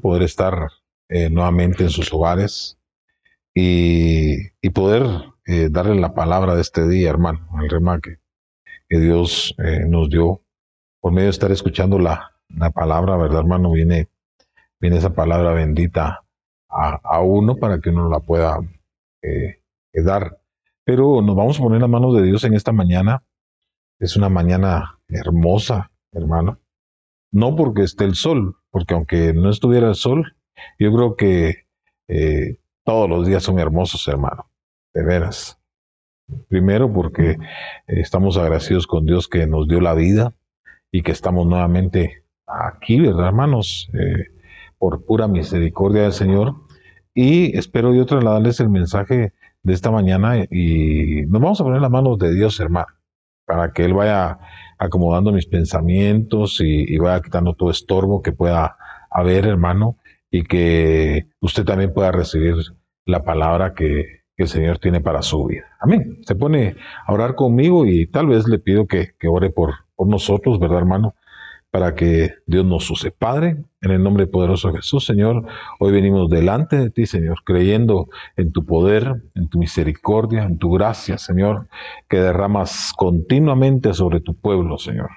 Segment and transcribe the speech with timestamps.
[0.00, 0.70] poder estar
[1.08, 2.78] eh, nuevamente en sus hogares
[3.54, 5.04] y, poder
[5.46, 8.18] eh, darle la palabra de este día, hermano, al remaque
[8.88, 10.42] que Dios eh, nos dio
[11.00, 13.70] por medio de estar escuchando la, la palabra, ¿verdad, hermano?
[13.70, 14.08] Viene,
[14.80, 16.24] viene esa palabra bendita
[16.68, 18.58] a, a uno para que uno la pueda
[19.94, 20.38] dar.
[20.84, 23.24] Pero nos vamos a poner las manos de Dios en esta mañana.
[23.98, 26.60] Es una mañana hermosa, hermano.
[27.32, 30.36] No porque esté el sol, porque aunque no estuviera el sol,
[30.78, 31.66] yo creo que
[32.08, 34.50] eh, todos los días son hermosos, hermano.
[34.94, 35.58] De veras.
[36.48, 37.36] Primero porque
[37.86, 40.34] estamos agradecidos con Dios que nos dio la vida
[40.90, 43.90] y que estamos nuevamente aquí, ¿verdad, hermanos?
[43.92, 44.26] Eh,
[44.78, 46.54] por pura misericordia del Señor.
[47.14, 51.90] Y espero yo trasladarles el mensaje de esta mañana y nos vamos a poner las
[51.90, 52.86] manos de Dios, hermano,
[53.46, 54.38] para que Él vaya
[54.78, 58.76] acomodando mis pensamientos y, y vaya quitando todo estorbo que pueda
[59.10, 59.96] haber, hermano,
[60.30, 62.56] y que usted también pueda recibir
[63.04, 65.64] la palabra que, el Señor tiene para su vida.
[65.80, 66.18] Amén.
[66.26, 70.08] Se pone a orar conmigo y tal vez le pido que, que ore por, por
[70.08, 71.14] nosotros, ¿verdad, hermano?
[71.76, 73.10] Para que Dios nos use.
[73.10, 75.44] Padre, en el nombre poderoso de Jesús, Señor,
[75.78, 80.70] hoy venimos delante de ti, Señor, creyendo en tu poder, en tu misericordia, en tu
[80.70, 81.68] gracia, Señor,
[82.08, 85.10] que derramas continuamente sobre tu pueblo, Señor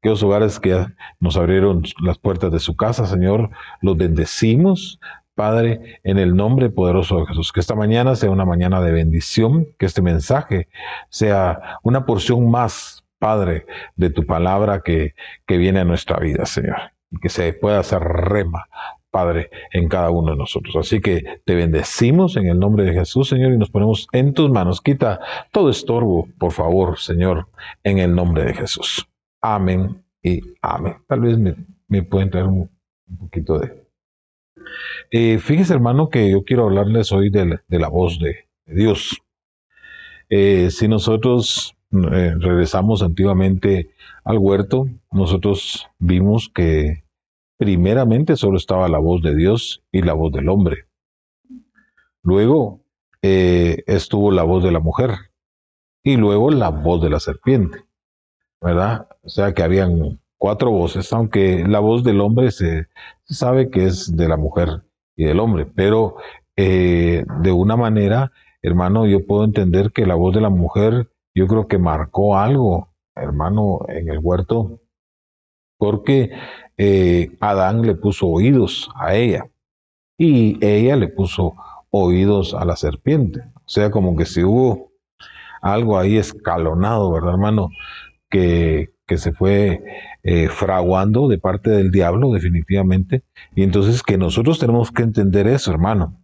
[0.00, 0.84] aquellos hogares que
[1.20, 4.98] nos abrieron las puertas de su casa, Señor, los bendecimos,
[5.36, 7.52] Padre, en el nombre poderoso de Jesús.
[7.52, 10.68] Que esta mañana sea una mañana de bendición, que este mensaje
[11.08, 15.14] sea una porción más, Padre, de tu palabra que,
[15.46, 16.78] que viene a nuestra vida, Señor.
[17.12, 18.66] Y que se pueda hacer rema,
[19.10, 20.74] Padre, en cada uno de nosotros.
[20.76, 24.50] Así que te bendecimos en el nombre de Jesús, Señor, y nos ponemos en tus
[24.50, 24.80] manos.
[24.80, 25.20] Quita
[25.52, 27.46] todo estorbo, por favor, Señor,
[27.84, 29.06] en el nombre de Jesús.
[29.42, 30.96] Amén y amén.
[31.06, 31.54] Tal vez me,
[31.88, 32.70] me pueden traer un,
[33.18, 33.84] poquito de...
[35.10, 38.74] Eh, fíjese, hermano, que yo quiero hablarles hoy de, la- de la voz de, de
[38.74, 39.18] Dios.
[40.28, 43.90] Eh, si nosotros eh, regresamos antiguamente
[44.24, 47.04] al huerto, nosotros vimos que
[47.56, 50.86] primeramente solo estaba la voz de Dios y la voz del hombre.
[52.22, 52.80] Luego
[53.22, 55.10] eh, estuvo la voz de la mujer
[56.02, 57.84] y luego la voz de la serpiente,
[58.60, 59.08] ¿verdad?
[59.22, 62.86] O sea que habían cuatro voces, aunque la voz del hombre se,
[63.24, 64.84] sabe que es de la mujer
[65.14, 66.16] y del hombre, pero
[66.56, 71.46] eh, de una manera, hermano, yo puedo entender que la voz de la mujer, yo
[71.46, 74.80] creo que marcó algo, hermano, en el huerto,
[75.78, 76.30] porque
[76.76, 79.50] eh, Adán le puso oídos a ella
[80.18, 81.54] y ella le puso
[81.90, 83.40] oídos a la serpiente.
[83.56, 84.92] O sea, como que si hubo
[85.62, 87.70] algo ahí escalonado, ¿verdad, hermano?
[88.28, 89.82] Que, que se fue
[90.22, 93.24] eh, fraguando de parte del diablo, definitivamente.
[93.54, 96.20] Y entonces que nosotros tenemos que entender eso, hermano.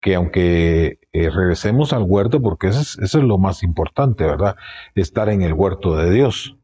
[0.00, 4.56] Que aunque eh, regresemos al huerto, porque eso es, lo más importante, ¿verdad?
[4.96, 6.56] Estar en el huerto de Dios.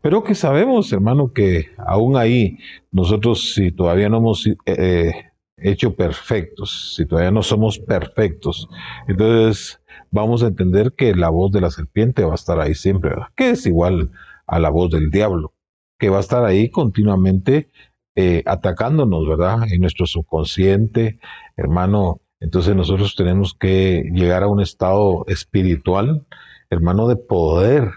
[0.00, 2.58] Pero que sabemos, hermano, que aún ahí
[2.92, 5.12] nosotros, si todavía no hemos eh,
[5.56, 8.68] hecho perfectos, si todavía no somos perfectos,
[9.08, 9.80] entonces
[10.12, 13.26] vamos a entender que la voz de la serpiente va a estar ahí siempre, ¿verdad?
[13.34, 14.12] Que es igual
[14.46, 15.54] a la voz del diablo,
[15.98, 17.68] que va a estar ahí continuamente
[18.14, 19.64] eh, atacándonos, ¿verdad?
[19.72, 21.18] En nuestro subconsciente,
[21.56, 22.20] hermano.
[22.40, 26.26] Entonces nosotros tenemos que llegar a un estado espiritual,
[26.70, 27.90] hermano, de poder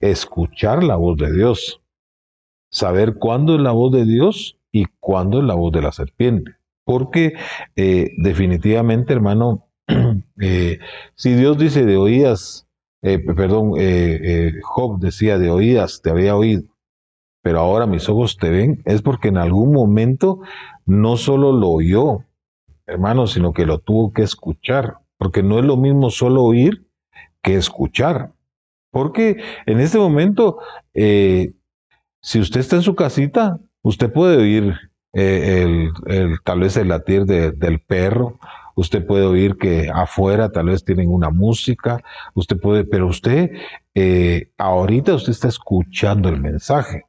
[0.00, 1.80] escuchar la voz de Dios,
[2.70, 6.56] saber cuándo es la voz de Dios y cuándo es la voz de la serpiente.
[6.84, 7.32] Porque
[7.76, 9.66] eh, definitivamente, hermano,
[10.40, 10.78] eh,
[11.14, 12.66] si Dios dice de oídas,
[13.02, 13.72] eh, perdón,
[14.62, 16.64] Job decía de oídas, te había oído,
[17.42, 20.40] pero ahora mis ojos te ven, es porque en algún momento
[20.86, 22.24] no solo lo oyó,
[22.86, 26.86] hermano, sino que lo tuvo que escuchar, porque no es lo mismo solo oír
[27.42, 28.32] que escuchar.
[28.90, 30.58] Porque en este momento,
[30.94, 31.52] eh,
[32.20, 34.74] si usted está en su casita, usted puede oír
[35.12, 38.38] eh, el, el- tal vez el latir de- del perro,
[38.76, 42.02] usted puede oír que afuera tal vez tienen una música,
[42.34, 43.50] usted puede, pero usted
[43.94, 47.04] eh, ahorita usted está escuchando el mensaje.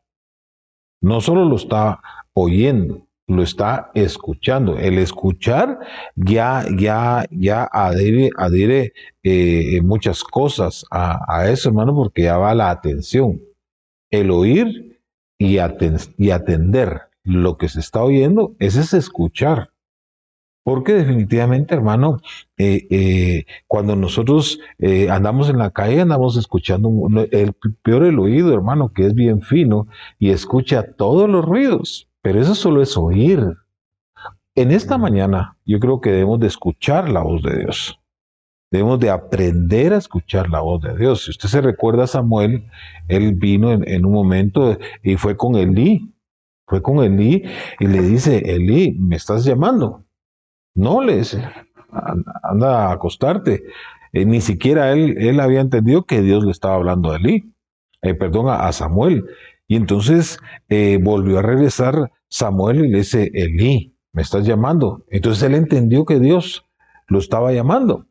[1.02, 2.02] No solo lo está
[2.34, 4.78] oyendo, lo está escuchando.
[4.78, 5.80] El escuchar
[6.16, 8.94] ya, ya, ya adhiere, adhiere
[9.24, 13.42] eh, muchas cosas a, eso, hermano, porque ya va la atención.
[14.12, 15.00] El oír
[15.38, 19.72] y, aten- y atender lo que se está oyendo, ese es escuchar.
[20.64, 22.22] Porque definitivamente, hermano,
[22.58, 24.60] eh, eh, cuando nosotros
[25.12, 26.90] andamos en la calle, andamos escuchando
[27.32, 29.88] el peor el oído, hermano, que es bien fino
[30.18, 32.08] y escucha todos los ruidos.
[32.26, 33.40] Pero eso solo es oír.
[34.56, 38.00] en esta mañana yo creo que debemos de escuchar la voz de Dios.
[38.72, 41.26] Debemos de aprender a escuchar la voz de Dios.
[41.26, 42.68] Si usted se recuerda a Samuel,
[43.10, 46.16] él vino en, un momento y fue con Elí.
[46.66, 47.44] Fue con Elí
[47.80, 50.04] y le dice, Elí, ¿me estás llamando?
[50.74, 51.48] No, le dice,
[52.42, 53.66] anda a acostarte.
[54.14, 57.54] Eh, ni siquiera él, él había entendido que Dios le estaba hablando a Elí,
[58.02, 59.26] eh, perdón, a, Samuel.
[59.68, 60.40] Y entonces
[60.70, 65.04] eh, volvió a regresar Samuel y le dice, Elí, ¿me estás llamando?
[65.10, 66.66] Entonces él entendió que Dios
[67.08, 68.06] lo estaba llamando.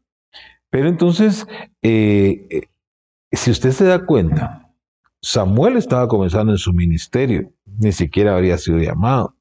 [0.71, 1.47] Pero entonces,
[1.83, 2.63] eh, eh,
[3.33, 4.73] si usted se da cuenta,
[5.23, 9.37] Samuel estaba comenzando en su ministerio, ni siquiera habría sido llamado,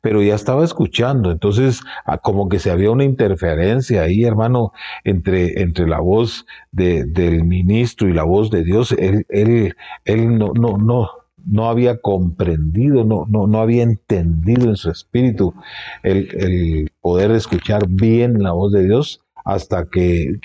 [0.00, 4.72] pero ya estaba escuchando, entonces ah, como que se había una interferencia ahí, hermano,
[5.04, 8.92] entre, entre la voz del ministro y la voz de Dios.
[8.92, 11.08] Él, él, él no, no, no,
[11.46, 15.54] no había comprendido, no, no, no había entendido en su espíritu
[16.02, 20.40] el, el poder escuchar bien la voz de Dios hasta que,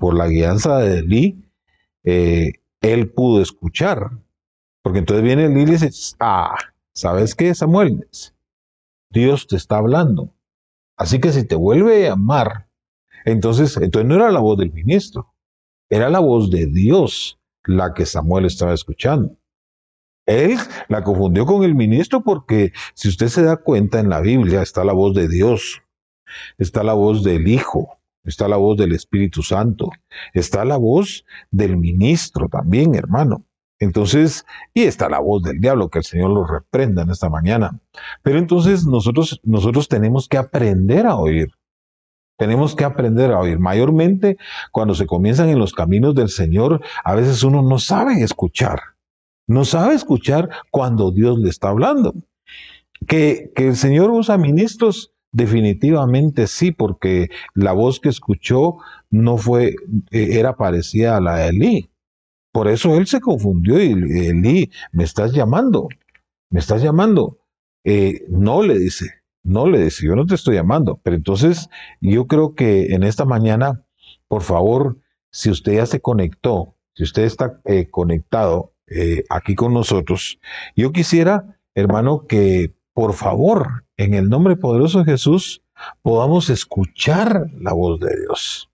[0.00, 1.44] por la guianza de Lee,
[2.02, 4.10] eh, él pudo escuchar.
[4.82, 6.56] Porque entonces viene Lee y dice, ah,
[6.92, 8.08] ¿sabes qué, Samuel?
[9.10, 10.34] Dios te está hablando.
[10.96, 12.68] Así que si te vuelve a llamar,
[13.24, 15.32] entonces, entonces no era la voz del ministro,
[15.88, 19.36] era la voz de Dios la que Samuel estaba escuchando.
[20.28, 20.58] Él
[20.88, 24.84] la confundió con el ministro porque si usted se da cuenta en la Biblia está
[24.84, 25.80] la voz de Dios,
[26.58, 29.88] está la voz del Hijo, está la voz del Espíritu Santo,
[30.34, 33.42] está la voz del ministro también, hermano.
[33.78, 34.44] Entonces,
[34.74, 37.80] y está la voz del diablo, que el Señor lo reprenda en esta mañana.
[38.22, 41.48] Pero entonces nosotros, nosotros tenemos que aprender a oír.
[42.36, 43.58] Tenemos que aprender a oír.
[43.58, 44.36] Mayormente
[44.72, 48.78] cuando se comienzan en los caminos del Señor, a veces uno no sabe escuchar.
[49.48, 52.14] No sabe escuchar cuando Dios le está hablando.
[53.08, 58.78] Que, que el Señor usa ministros Definitivamente sí, porque la voz que escuchó
[59.10, 59.74] no fue,
[60.10, 61.90] e, era parecida a la de Elí.
[62.50, 65.88] Por eso él se confundió y Elí, me estás llamando,
[66.50, 67.38] me estás llamando.
[67.84, 69.06] Eh, no le dice,
[69.42, 70.98] no le dice, yo no te estoy llamando.
[71.02, 71.68] Pero entonces
[72.00, 73.84] yo creo que en esta mañana,
[74.28, 74.98] por favor,
[75.30, 80.38] si usted ya se conectó, si usted está eh, conectado eh, aquí con nosotros,
[80.76, 85.62] yo quisiera, hermano, que por favor, en el nombre poderoso de Jesús,
[86.02, 88.70] podamos escuchar la voz de Dios.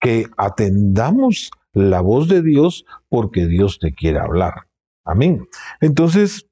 [0.00, 4.68] Que atendamos la voz de Dios porque Dios te quiere hablar.
[5.04, 5.48] Amén.
[5.80, 6.46] Entonces,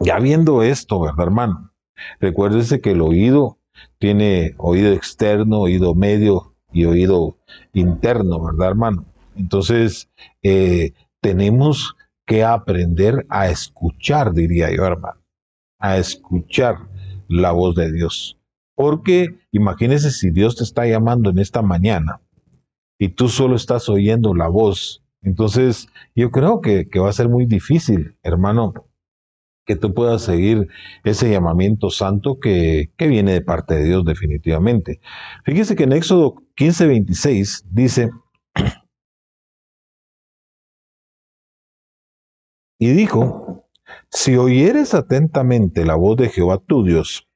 [0.00, 1.72] ya viendo esto, ¿verdad, hermano?
[2.20, 3.58] Recuérdese que el oído
[3.98, 7.38] tiene oído externo, oído medio y oído
[7.72, 9.04] interno, ¿verdad, hermano?
[9.36, 10.08] Entonces,
[10.42, 11.95] eh, tenemos
[12.26, 15.26] que aprender a escuchar, diría yo, hermano
[15.78, 16.76] a escuchar
[17.28, 18.38] la voz de Dios.
[18.74, 22.20] Porque imagínese si Dios te está llamando en esta mañana
[22.98, 25.02] y tú solo estás oyendo la voz.
[25.22, 28.74] Entonces, yo creo que, va a ser muy difícil, hermano,
[29.64, 30.68] que tú puedas seguir
[31.02, 35.00] ese llamamiento santo que, que viene de parte de Dios definitivamente.
[35.44, 38.10] Fíjese que en Éxodo 15, 26 dice,
[42.78, 43.68] y dijo,
[44.10, 47.28] si oyeres atentamente la voz de Jehová tu Dios,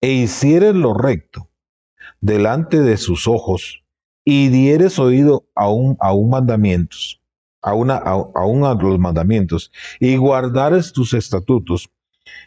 [0.00, 1.50] e hicieres lo recto
[2.20, 3.82] delante de sus ojos,
[4.24, 7.20] y dieres oído a un, a un mandamientos,
[7.60, 9.70] a, una, a, los mandamientos,
[10.00, 11.90] y guardares tus estatutos,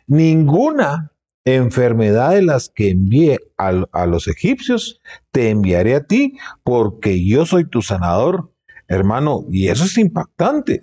[0.07, 1.13] ninguna
[1.45, 4.99] enfermedad de las que envié a, a los egipcios
[5.31, 8.51] te enviaré a ti, porque yo soy tu sanador,
[8.87, 10.81] hermano, y eso es impactante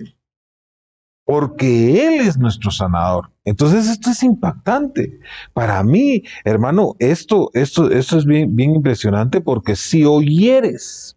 [1.25, 3.31] porque Él es nuestro sanador.
[3.45, 5.21] Entonces esto es impactante.
[5.53, 11.17] Para mí, hermano, esto, esto, esto es bien, impresionante porque si oyeres,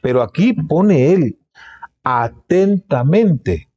[0.00, 1.38] pero aquí pone Él
[2.02, 3.68] atentamente.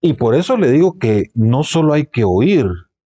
[0.00, 2.66] Y por eso le digo que no solo hay que oír,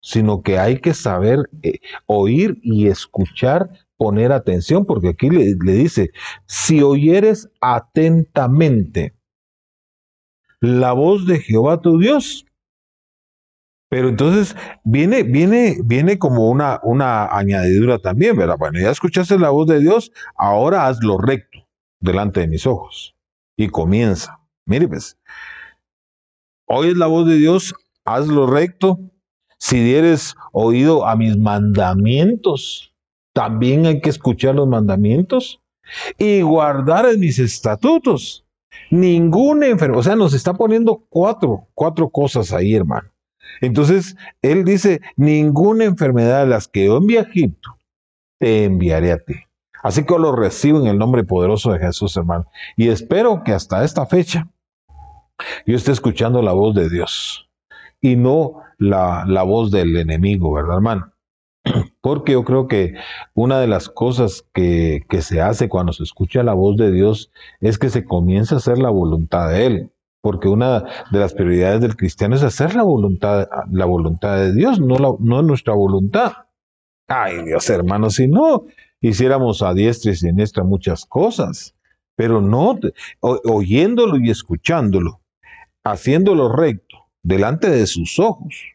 [0.01, 5.73] sino que hay que saber eh, oír y escuchar, poner atención, porque aquí le, le
[5.73, 6.09] dice,
[6.47, 9.13] si oyeres atentamente,
[10.61, 12.45] la voz de Jehová tu Dios.
[13.89, 18.55] Pero entonces viene, viene, viene como una, una añadidura también, ¿verdad?
[18.57, 21.67] Bueno, ya escuchaste la voz de Dios, ahora haz lo recto
[21.99, 23.15] delante de mis ojos.
[23.57, 24.39] Y comienza.
[24.65, 25.17] Mire, pues,
[26.67, 27.75] oyes la voz de Dios,
[28.05, 28.97] haz lo recto.
[29.57, 32.95] Si dieres oído a mis mandamientos,
[33.33, 35.61] también hay que escuchar los mandamientos
[36.17, 38.40] y guardar mis estatutos.
[38.89, 43.09] Ninguna enfermedad, o sea, nos está poniendo cuatro, cuatro cosas ahí, hermano.
[43.61, 47.77] Entonces, él dice, ninguna enfermedad de las que yo envié a Egipto,
[48.39, 49.35] te enviaré a ti.
[49.83, 52.45] Así que lo recibo en el nombre poderoso de Jesús, hermano.
[52.75, 54.47] Y espero que hasta esta fecha
[55.65, 57.49] yo esté escuchando la voz de Dios
[57.99, 61.10] y no la, la voz del enemigo, ¿verdad, hermano?
[62.01, 62.95] Porque yo creo que
[63.33, 67.77] una de las cosas que, se hace cuando se escucha la voz de Dios es
[67.77, 69.91] que se comienza a hacer la voluntad de Él.
[70.21, 74.79] Porque una de las prioridades del cristiano es hacer la voluntad, la voluntad de Dios,
[74.79, 76.33] no, la, nuestra voluntad.
[77.07, 78.65] Ay, Dios hermano, si no
[79.01, 81.75] hiciéramos a diestra y siniestra muchas cosas,
[82.15, 82.79] pero no
[83.21, 85.21] oyéndolo y escuchándolo,
[85.83, 88.70] haciéndolo recto delante de sus ojos,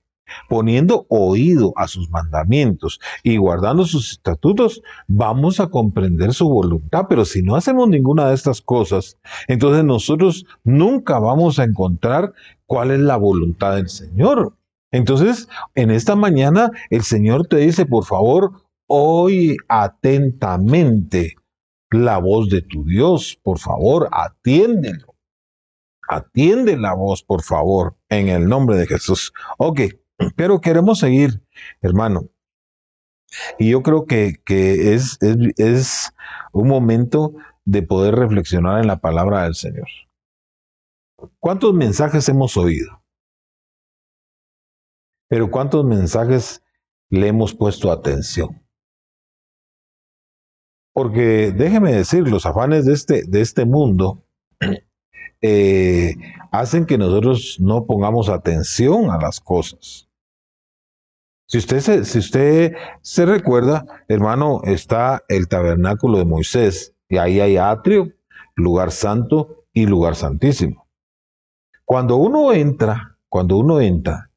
[0.48, 7.06] poniendo oído a sus mandamientos y guardando sus estatutos, vamos a comprender su voluntad.
[7.08, 9.18] Pero si no hacemos ninguna de estas cosas,
[9.48, 12.32] entonces nosotros nunca vamos a encontrar
[12.66, 14.54] cuál es la voluntad del Señor.
[14.92, 18.52] Entonces, en esta mañana el Señor te dice, por favor,
[18.86, 21.36] oye atentamente
[21.90, 25.14] la voz de tu Dios, por favor, atiéndelo.
[26.08, 29.32] Atiende la voz, por favor, en el nombre de Jesús.
[29.58, 29.80] Ok,
[30.36, 31.42] pero queremos seguir,
[31.80, 32.28] hermano.
[33.58, 36.14] Y yo creo que, que es, es, es
[36.52, 39.88] un momento de poder reflexionar en la palabra del Señor.
[41.40, 43.02] ¿Cuántos mensajes hemos oído?
[45.28, 46.62] Pero ¿cuántos mensajes
[47.10, 48.62] le hemos puesto atención?
[50.92, 54.24] Porque déjeme decir, los afanes de este, de este mundo
[55.42, 56.14] eh,
[56.52, 60.05] hacen que nosotros no pongamos atención a las cosas.
[61.48, 67.40] Si usted, se, si usted se recuerda, hermano, está el tabernáculo de Moisés y ahí
[67.40, 68.12] hay atrio,
[68.56, 70.86] lugar santo y lugar santísimo.
[71.84, 74.30] Cuando uno entra, cuando uno entra,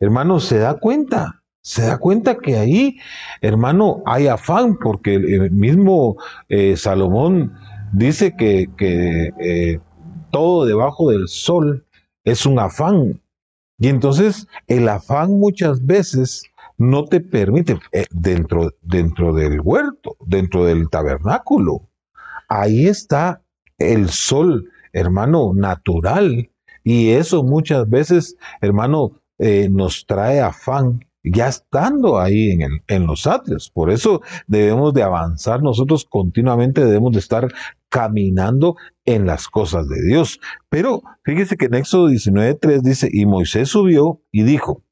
[0.00, 2.98] hermano, se da cuenta, se da cuenta que ahí,
[3.42, 6.16] hermano, hay afán, porque el mismo
[6.48, 7.54] eh, Salomón
[7.92, 9.80] dice que, que eh,
[10.32, 11.86] todo debajo del sol
[12.24, 13.20] es un afán.
[13.80, 16.44] Y entonces el afán muchas veces
[16.76, 21.88] no te permite, eh, dentro, dentro del huerto, dentro del tabernáculo,
[22.48, 23.42] ahí está
[23.78, 26.50] el sol, hermano, natural.
[26.84, 33.06] Y eso muchas veces, hermano, eh, nos trae afán ya estando ahí en, el, en,
[33.06, 33.70] los atrios.
[33.70, 37.48] Por eso debemos de avanzar, nosotros continuamente debemos de estar
[37.90, 40.40] caminando en las cosas de Dios.
[40.70, 44.84] Pero fíjese que en Éxodo 19.3 dice, y Moisés subió y dijo,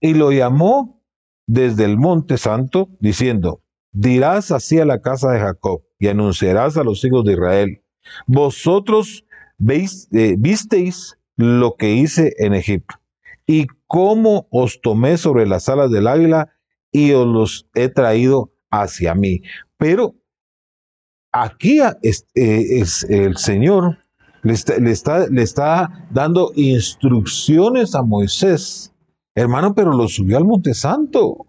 [0.00, 1.02] y lo llamó
[1.46, 6.84] desde el monte santo, diciendo, dirás así a la casa de Jacob y anunciarás a
[6.84, 7.82] los hijos de Israel,
[8.26, 9.24] vosotros
[9.58, 12.96] veis, eh, visteis lo que hice en Egipto
[13.46, 16.52] y cómo os tomé sobre las alas del águila
[16.90, 19.42] y os los he traído hacia mí.
[19.76, 20.16] Pero
[21.32, 23.98] aquí eh, es el Señor
[24.42, 24.90] le
[25.42, 28.92] está, dando instrucciones a Moisés,
[29.34, 31.46] hermano, pero lo subió al Monte Santo.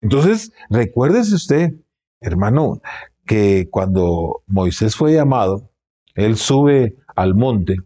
[0.00, 1.74] Entonces, recuérdese usted,
[2.20, 2.80] hermano,
[3.26, 5.70] que cuando Moisés fue llamado,
[6.14, 7.76] él sube al monte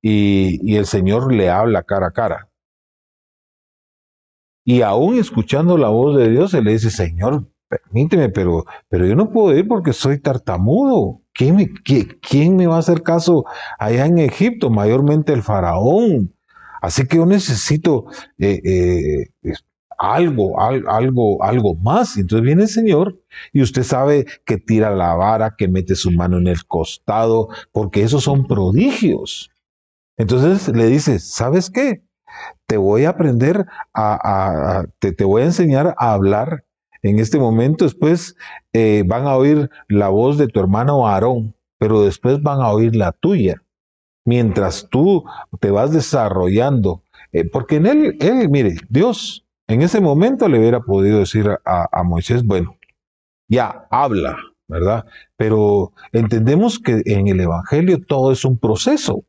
[0.00, 2.48] y, y, el Señor le habla cara a cara.
[4.64, 9.14] Y aún escuchando la voz de Dios, él le dice, Señor, permíteme, pero, pero yo
[9.14, 11.20] no puedo ir porque soy tartamudo.
[11.32, 11.70] ¿Quién me,
[12.20, 13.44] quién me va a hacer caso
[13.78, 14.70] allá en Egipto?
[14.70, 16.34] Mayormente el faraón.
[16.80, 18.06] Así que yo necesito
[18.38, 19.52] eh, eh,
[19.98, 22.16] algo, algo, algo más.
[22.16, 23.20] Entonces viene el Señor
[23.52, 28.02] y usted sabe que tira la vara, que mete su mano en el costado, porque
[28.02, 29.50] esos son prodigios.
[30.16, 32.02] Entonces le dice, ¿sabes qué?
[32.66, 36.64] Te voy a aprender a, te, te voy a enseñar a hablar
[37.02, 38.36] en este momento, después
[38.72, 42.96] eh, van a oír la voz de tu hermano Aarón, pero después van a oír
[42.96, 43.62] la tuya.
[44.24, 45.24] Mientras tú
[45.60, 47.02] te vas desarrollando,
[47.32, 51.88] eh, porque en él, él, mire, Dios en ese momento le hubiera podido decir a,
[51.92, 52.76] a Moisés, bueno,
[53.48, 54.36] ya habla,
[54.66, 55.06] ¿verdad?
[55.36, 59.24] Pero entendemos que en el Evangelio todo es un proceso.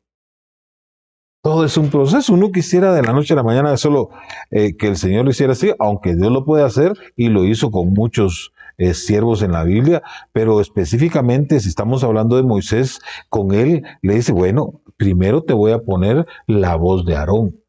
[1.42, 2.34] Todo es un proceso.
[2.34, 4.10] Uno quisiera de la noche a la mañana solo
[4.50, 7.70] eh, que el Señor lo hiciera así, aunque Dios lo puede hacer y lo hizo
[7.70, 13.52] con muchos eh, siervos en la Biblia, pero específicamente si estamos hablando de Moisés, con
[13.52, 17.60] él le dice, bueno, primero te voy a poner la voz de Aarón.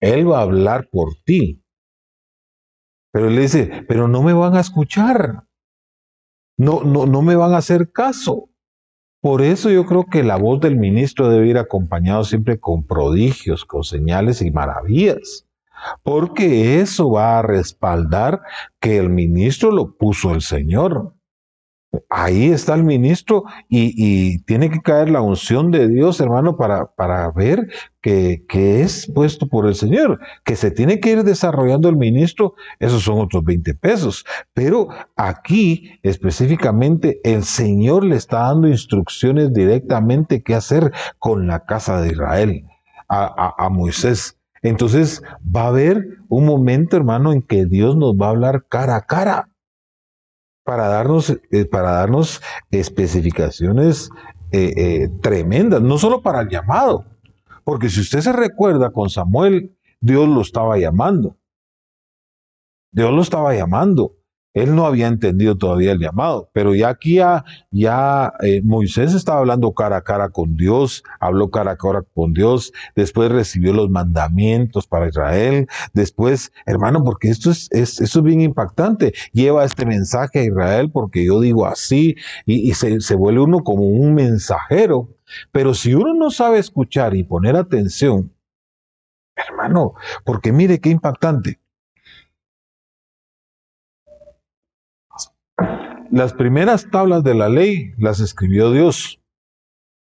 [0.00, 1.62] Él va a hablar por ti.
[3.12, 5.44] Pero él le dice, pero no me van a escuchar.
[6.56, 8.47] No, no, no me van a hacer caso.
[9.20, 13.64] Por eso yo creo que la voz del ministro debe ir acompañado siempre con prodigios,
[13.64, 15.46] con señales y maravillas,
[16.04, 18.40] porque eso va a respaldar
[18.80, 21.14] que el ministro lo puso el Señor.
[22.10, 27.30] Ahí está el ministro y, tiene que caer la unción de Dios, hermano, para, para
[27.30, 27.66] ver
[28.02, 32.54] que, que, es puesto por el Señor, que se tiene que ir desarrollando el ministro,
[32.78, 34.26] esos son otros 20 pesos.
[34.52, 42.02] Pero aquí específicamente el Señor le está dando instrucciones directamente qué hacer con la casa
[42.02, 42.64] de Israel
[43.08, 44.36] a, a Moisés.
[44.60, 48.96] Entonces va a haber un momento, hermano, en que Dios nos va a hablar cara
[48.96, 49.48] a cara
[50.68, 54.10] para darnos, eh, para darnos especificaciones
[54.52, 57.06] eh, eh, tremendas, no solo para el llamado,
[57.64, 61.38] porque si usted se recuerda con Samuel, Dios lo estaba llamando.
[62.92, 64.12] Dios lo estaba llamando.
[64.62, 67.20] Él no había entendido todavía el llamado, pero ya aquí
[67.70, 72.32] ya, eh, Moisés estaba hablando cara a cara con Dios, habló cara a cara con
[72.32, 78.40] Dios, después recibió los mandamientos para Israel, después, hermano, porque esto es, es, es bien
[78.40, 83.60] impactante, lleva este mensaje a Israel porque yo digo así y, se, se vuelve uno
[83.60, 85.08] como un mensajero,
[85.52, 88.32] pero si uno no sabe escuchar y poner atención,
[89.36, 91.60] hermano, porque mire qué impactante.
[96.10, 99.20] Las primeras tablas de la ley las escribió Dios,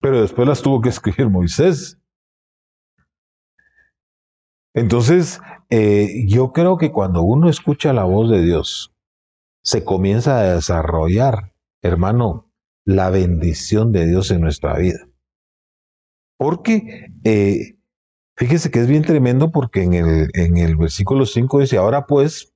[0.01, 1.99] pero después las tuvo que escribir Moisés.
[4.73, 8.95] Entonces, eh, yo creo que cuando uno escucha la voz de Dios,
[9.65, 12.53] se comienza a desarrollar, hermano,
[12.85, 15.09] la bendición de Dios en nuestra vida.
[16.39, 17.79] Porque, eh,
[18.37, 22.55] fíjese que es bien tremendo porque en el, en el versículo 5 dice, ahora pues,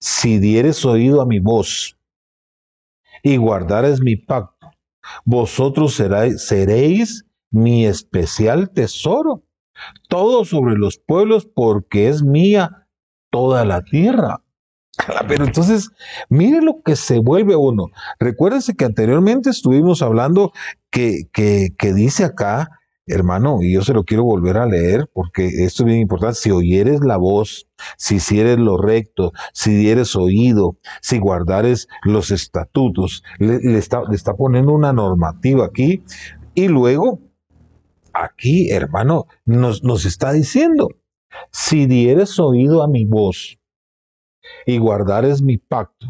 [0.00, 1.96] si dieres oído a mi voz
[3.24, 4.70] y guardares mi pacto.
[5.24, 9.42] Vosotros seréis, mi especial tesoro,
[10.08, 12.86] todo sobre los pueblos, porque es mía
[13.30, 14.40] toda la tierra.
[15.26, 15.90] Pero entonces,
[16.28, 17.86] mire lo que se vuelve uno.
[18.20, 20.52] Recuérdense que anteriormente estuvimos hablando
[20.90, 21.26] que
[21.80, 22.70] dice acá
[23.06, 26.50] hermano, y yo se lo quiero volver a leer porque esto es bien importante, si
[26.50, 33.76] oyeres la voz, si hicieres lo recto, si dieres oído, si guardares los estatutos, le,
[33.76, 36.02] está, le está poniendo una normativa aquí
[36.54, 37.20] y luego
[38.12, 40.88] aquí, hermano, nos, nos está diciendo,
[41.50, 43.58] si dieres oído a mi voz
[44.66, 46.06] y guardares mi pacto,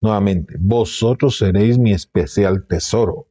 [0.00, 3.28] nuevamente, vosotros seréis mi especial tesoro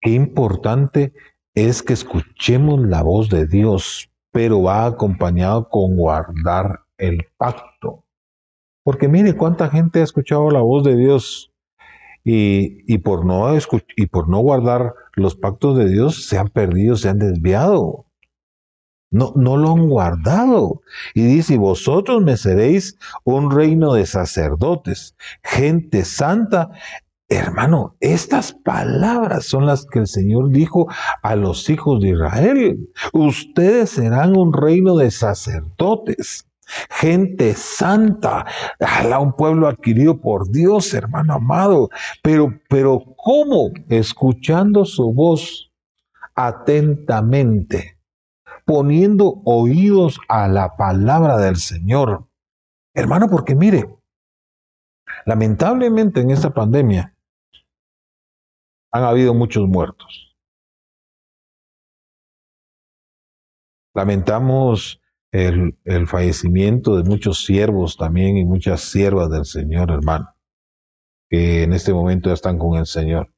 [0.00, 1.12] Qué importante
[1.54, 8.04] es que escuchemos la voz de Dios, pero va acompañado con guardar el pacto.
[8.84, 11.52] Porque mire cuánta gente ha escuchado la voz de Dios
[12.24, 13.48] y, por, no
[13.96, 18.04] y por no guardar los pactos de Dios se han perdido, se han desviado.
[19.10, 20.82] No, no lo han guardado.
[21.14, 26.70] Y dice, vosotros me seréis un reino de sacerdotes, gente santa
[27.30, 30.86] Hermano, estas palabras son las que el Señor dijo
[31.22, 32.88] a los hijos de Israel.
[33.12, 36.48] Ustedes serán un reino de sacerdotes,
[36.88, 38.46] gente santa,
[38.80, 41.90] a un pueblo adquirido por Dios, hermano amado.
[42.22, 43.72] Pero, pero, ¿cómo?
[43.90, 45.70] Escuchando su voz
[46.34, 47.98] atentamente,
[48.64, 52.26] poniendo oídos a la palabra del Señor.
[52.94, 53.86] Hermano, porque mire,
[55.26, 57.14] lamentablemente en esta pandemia,
[58.90, 60.36] han habido muchos muertos.
[63.94, 65.00] Lamentamos
[65.32, 70.34] el, fallecimiento de muchos siervos también y muchas siervas del Señor, hermano,
[71.28, 73.32] que en este momento ya están con el Señor.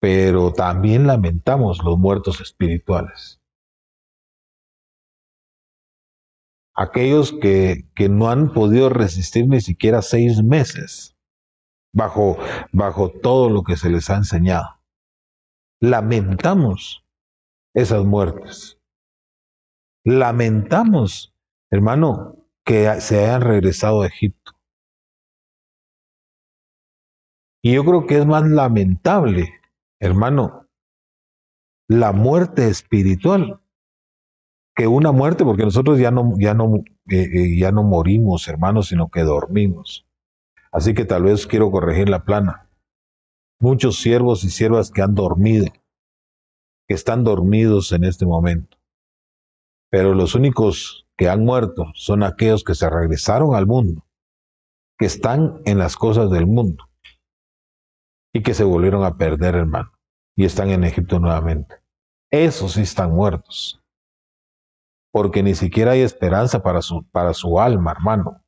[0.00, 3.40] Pero también lamentamos los muertos espirituales.
[6.74, 11.12] Aquellos que, que no han podido resistir ni siquiera seis meses
[11.92, 12.38] bajo,
[12.72, 14.80] bajo todo lo que se les ha enseñado.
[15.80, 17.04] Lamentamos
[17.74, 18.78] esas muertes.
[20.04, 21.34] Lamentamos,
[21.70, 24.52] hermano, que se hayan regresado a Egipto.
[27.64, 29.60] Y yo creo que es más lamentable,
[30.00, 30.68] hermano,
[31.88, 33.60] la muerte espiritual
[34.74, 36.76] que una muerte, porque nosotros ya no, ya no,
[37.08, 40.06] eh, eh, ya no morimos, hermanos, sino que dormimos.
[40.72, 42.70] Así que tal vez quiero corregir la plana.
[43.60, 45.66] Muchos siervos y siervas que han dormido,
[46.88, 48.78] que están dormidos en este momento.
[49.90, 54.06] Pero los únicos que han muerto son aquellos que se regresaron al mundo,
[54.98, 56.88] que están en las cosas del mundo
[58.32, 59.92] y que se volvieron a perder, hermano,
[60.34, 61.82] y están en Egipto nuevamente.
[62.30, 63.82] Esos sí están muertos,
[65.12, 68.41] porque ni siquiera hay esperanza para su, para su alma, hermano.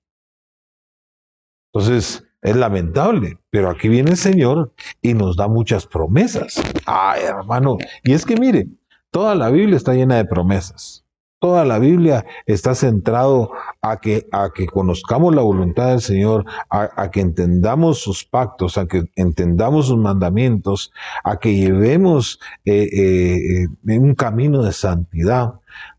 [1.74, 6.62] Entonces, es lamentable, pero aquí viene el Señor y nos da muchas promesas.
[6.86, 8.68] Ay, hermano, y es que mire,
[9.10, 11.04] toda la Biblia está llena de promesas.
[11.40, 13.50] Toda la Biblia está centrado
[13.82, 18.86] a que, a que conozcamos la voluntad del Señor, a, que entendamos sus pactos, a
[18.86, 25.54] que entendamos sus mandamientos, a que llevemos eh, eh, un camino de santidad.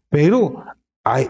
[0.10, 0.64] Pero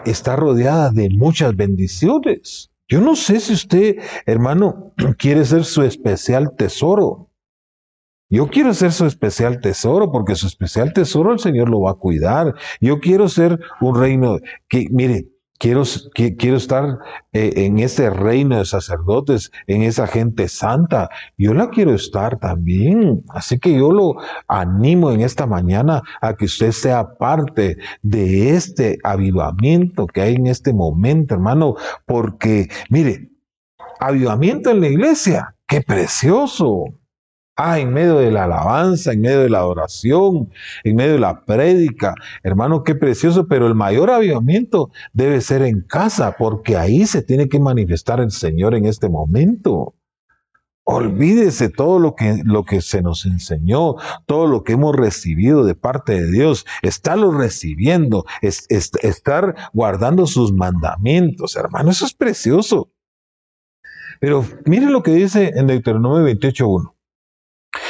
[0.05, 2.71] está rodeada de muchas bendiciones.
[2.87, 7.31] Yo no sé si usted, hermano, quiere ser su especial tesoro.
[8.29, 11.95] Yo quiero ser su especial tesoro porque su especial tesoro el Señor lo va a
[11.95, 12.55] cuidar.
[12.81, 15.27] Yo quiero ser un reino que, mire,
[15.59, 16.99] quiero, quiero estar
[17.33, 21.09] eh, en ese reino de sacerdotes, en esa gente santa.
[21.37, 23.23] Yo la quiero estar también.
[23.29, 24.15] Así que yo lo
[24.47, 30.47] animo en esta mañana a que usted sea parte de este avivamiento que hay en
[30.47, 33.29] este momento, hermano, porque, mire,
[33.99, 36.85] avivamiento en la iglesia, qué precioso.
[37.57, 40.51] Ah, en medio de la alabanza, en medio de la adoración,
[40.83, 42.13] en medio de la prédica.
[42.43, 47.47] Hermano, qué precioso, pero el mayor avivamiento debe ser en casa, porque ahí se tiene
[47.47, 49.95] que manifestar el Señor en este momento.
[50.83, 55.75] Olvídese todo lo que, lo que se nos enseñó, todo lo que hemos recibido de
[55.75, 56.65] parte de Dios.
[56.81, 62.91] Estarlo recibiendo, es, estar guardando sus mandamientos, hermano, eso es precioso.
[64.19, 66.94] Pero miren lo que dice en Deuteronomio 28.1.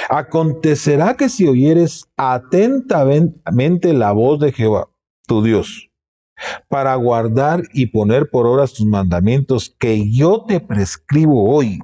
[0.09, 4.89] Acontecerá que si oyeres atentamente la voz de Jehová,
[5.27, 5.89] tu Dios,
[6.67, 11.79] para guardar y poner por obra tus mandamientos que yo te prescribo hoy,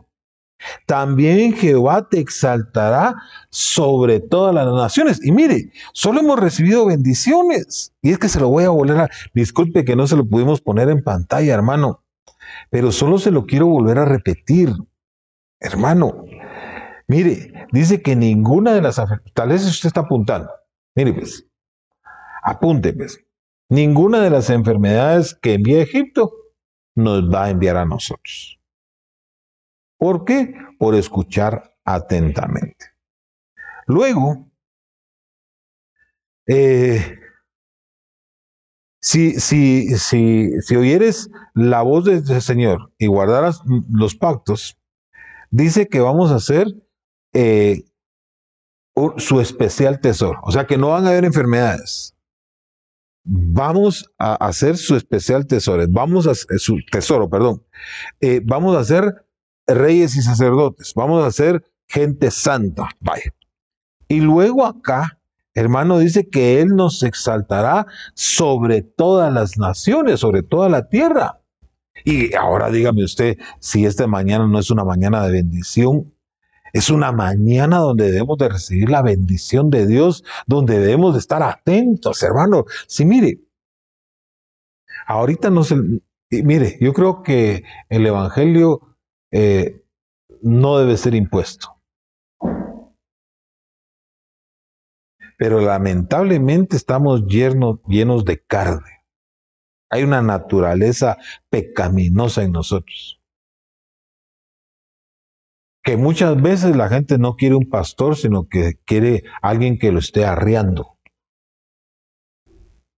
[0.86, 3.16] también Jehová te exaltará
[3.50, 5.26] sobre todas las naciones.
[5.26, 7.94] Y mire, solo hemos recibido bendiciones.
[8.02, 9.10] Y es que se lo voy a volver a...
[9.34, 12.04] Disculpe que no se lo pudimos poner en pantalla, hermano.
[12.70, 14.74] Pero solo se lo quiero volver a repetir.
[15.60, 16.26] Hermano,
[17.12, 18.98] Mire, dice que ninguna de las
[19.46, 20.50] vez usted está apuntando.
[20.96, 21.46] Mire, pues,
[22.42, 23.22] apunte, pues.
[23.68, 26.32] Ninguna de las enfermedades que envía Egipto
[26.96, 28.62] nos va a enviar a nosotros.
[29.98, 30.56] ¿Por qué?
[30.80, 32.86] Por escuchar atentamente.
[33.88, 34.50] Luego,
[36.48, 37.20] eh,
[39.02, 44.78] si, si, si, si oyeres la voz del Señor y guardaras los pactos,
[45.50, 46.68] dice que vamos a hacer
[47.34, 47.84] eh,
[49.18, 50.40] su especial tesoro.
[50.44, 52.16] O sea que no van a haber enfermedades.
[53.24, 55.84] Vamos a hacer su especial tesoro.
[55.90, 57.64] Vamos a su tesoro, perdón.
[58.20, 59.26] Eh, vamos a ser
[59.68, 60.94] reyes y sacerdotes.
[60.96, 62.90] Vamos a ser gente santa.
[63.00, 63.34] Vaya.
[64.08, 65.20] Y luego acá,
[65.54, 71.40] hermano, dice que Él nos exaltará sobre todas las naciones, sobre toda la tierra.
[72.04, 76.12] Y ahora dígame usted si esta mañana no es una mañana de bendición
[76.74, 81.44] es una mañana donde debemos de recibir la bendición de Dios, donde debemos de estar
[81.44, 82.66] atentos, hermano.
[82.88, 83.40] Sí, mire,
[85.08, 85.76] ahorita no se...
[86.30, 88.96] Mire, yo creo que el Evangelio
[89.32, 89.84] eh,
[90.42, 91.76] no debe ser impuesto.
[95.38, 99.06] Pero lamentablemente estamos llenos, llenos de carne.
[99.90, 101.18] Hay una naturaleza
[101.50, 103.21] pecaminosa en nosotros
[105.84, 110.00] que muchas veces la gente no quiere un pastor, sino que quiere alguien que lo
[110.00, 110.98] esté arreando.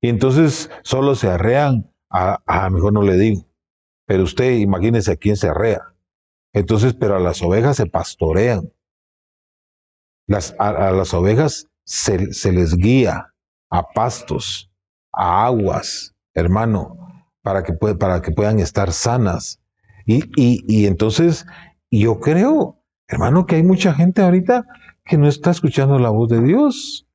[0.02, 3.48] Y entonces solo se arrean, a, mejor no le digo,
[4.06, 5.94] pero usted imagínese a quién se arrea.
[6.52, 8.72] Entonces, pero a las ovejas se pastorean.
[10.28, 13.34] Las, a, las ovejas se, se les guía
[13.70, 14.70] a pastos,
[15.14, 16.98] a aguas, hermano,
[17.42, 19.62] para que, para que puedan estar sanas.
[20.06, 21.46] Y, y, y entonces
[22.02, 24.66] yo creo, hermano, que hay mucha gente ahorita
[25.06, 27.08] que no está escuchando la voz de Dios.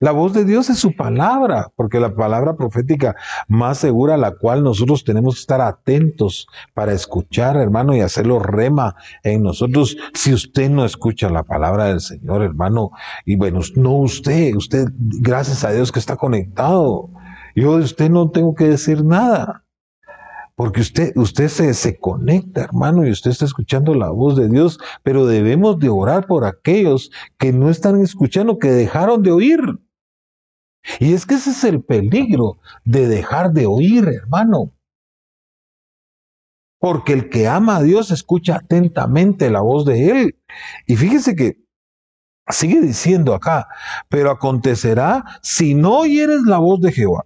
[0.00, 3.16] La voz de Dios es su palabra, porque la palabra profética
[3.48, 8.38] más segura a la cual nosotros tenemos que estar atentos para escuchar, hermano, y hacerlo
[8.38, 9.96] rema en nosotros.
[10.12, 12.90] Si usted no escucha la palabra del Señor, hermano,
[13.24, 17.08] y bueno, no usted, usted, gracias a Dios que está conectado.
[17.54, 19.63] Yo de usted no tengo que decir nada.
[20.56, 24.78] Porque usted, usted se, se conecta, hermano, y usted está escuchando la voz de Dios,
[25.02, 29.60] pero debemos de orar por aquellos que no están escuchando, que dejaron de oír.
[31.00, 34.72] Y es que ese es el peligro de dejar de oír, hermano.
[36.78, 40.38] porque el que ama a Dios escucha atentamente la voz de Él.
[40.86, 41.56] Y fíjese que
[42.48, 43.68] sigue diciendo acá,
[44.10, 47.24] pero acontecerá si no oyeres la voz de Jehová,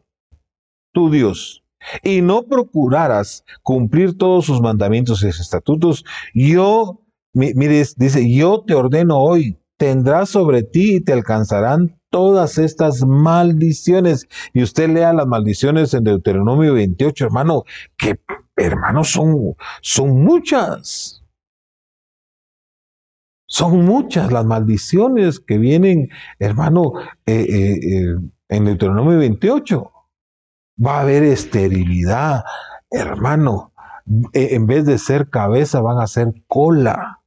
[0.93, 1.65] tu Dios,
[2.03, 9.19] y no procuraras cumplir todos sus mandamientos y estatutos, yo, mire, dice, yo te ordeno
[9.19, 14.29] hoy, tendrás sobre ti y te alcanzarán todas estas maldiciones.
[14.53, 17.65] Y usted lea las maldiciones en Deuteronomio 28, hermano,
[17.97, 18.21] que
[18.57, 21.23] hermanos son, son muchas.
[23.47, 26.93] Son muchas las maldiciones que vienen, hermano,
[27.25, 28.17] eh, eh, eh,
[28.51, 29.91] en Deuteronomio 28.
[30.85, 32.45] Va a haber esterilidad,
[32.91, 33.73] hermano.
[34.33, 37.23] En vez de ser cabeza, van a ser cola.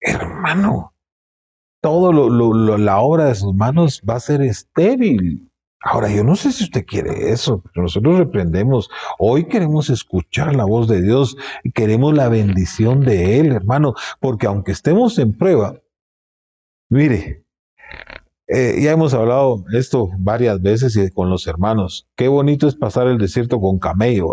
[0.00, 0.94] Hermano,
[1.80, 5.50] todo lo, la obra de sus manos va a ser estéril.
[5.80, 8.90] Ahora, yo no sé si usted quiere eso, pero nosotros reprendemos.
[9.18, 14.46] Hoy queremos escuchar la voz de Dios, y queremos la bendición de Él, hermano, porque
[14.46, 15.80] aunque estemos en prueba,
[16.88, 17.45] mire,
[18.48, 22.08] eh, ya hemos hablado esto varias veces y con los hermanos.
[22.14, 24.28] Qué bonito es pasar el desierto con camello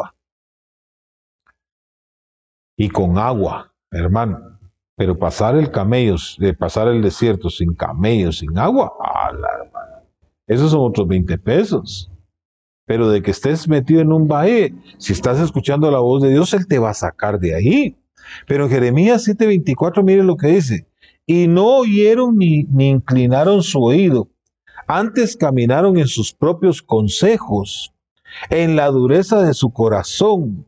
[2.78, 4.60] y con agua, hermano.
[4.96, 6.16] Pero pasar el camello,
[6.60, 8.94] pasar el desierto sin camello, sin agua,
[9.32, 10.04] hermano!
[10.46, 12.12] Esos son otros 20 pesos.
[12.86, 16.54] Pero de que estés metido en un valle, si estás escuchando la voz de Dios,
[16.54, 17.98] Él te va a sacar de ahí.
[18.46, 20.86] Pero en Jeremías 7:24, mire lo que dice
[21.26, 24.30] y no oyeron ni, ni inclinaron su oído,
[24.88, 27.94] antes caminaron en sus propios consejos,
[28.50, 30.68] en la dureza de su corazón,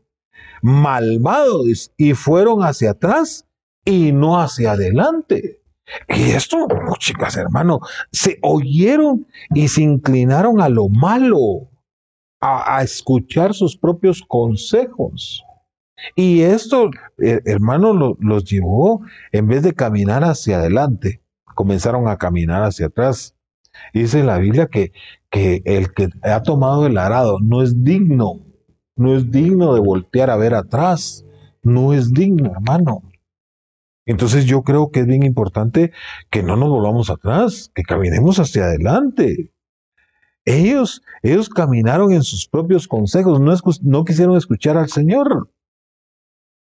[0.62, 3.46] malvados, y fueron hacia atrás
[3.84, 5.60] y no hacia adelante.
[6.08, 6.66] Y esto,
[6.98, 11.68] chicas, hermano, se oyeron y se inclinaron a lo malo,
[12.40, 15.45] a, a escuchar sus propios consejos.
[16.14, 21.22] Y esto, hermano, los llevó, en vez de caminar hacia adelante,
[21.54, 23.34] comenzaron a caminar hacia atrás.
[23.92, 24.92] Dice la Biblia que,
[25.30, 28.40] que el que ha tomado el arado no es digno,
[28.96, 31.24] no es digno de voltear a ver atrás,
[31.62, 33.02] no es digno, hermano.
[34.06, 35.92] Entonces yo creo que es bien importante
[36.30, 39.52] que no nos volvamos atrás, que caminemos hacia adelante.
[40.44, 45.50] Ellos, ellos caminaron en sus propios consejos, no, no quisieron escuchar al Señor.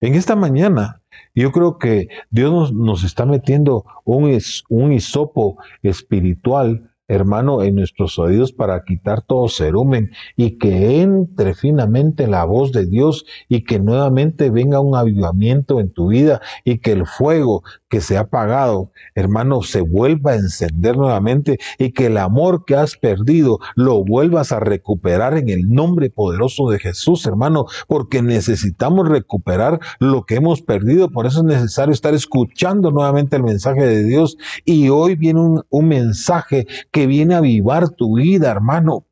[0.05, 1.01] En esta mañana,
[1.35, 4.39] yo creo que Dios nos, está metiendo un,
[4.69, 12.27] un hisopo espiritual hermano, en nuestros oídos para quitar todo cerumen y que entre finamente
[12.27, 16.93] la voz de Dios y que nuevamente venga un avivamiento en tu vida y que
[16.93, 22.17] el fuego que se ha apagado, hermano, se vuelva a encender nuevamente y que el
[22.17, 27.67] amor que has perdido lo vuelvas a recuperar en el nombre poderoso de Jesús, hermano,
[27.87, 31.11] porque necesitamos recuperar lo que hemos perdido.
[31.11, 35.63] Por eso es necesario estar escuchando nuevamente el mensaje de Dios y hoy viene un,
[35.69, 39.05] un mensaje que viene a avivar tu vida, hermano.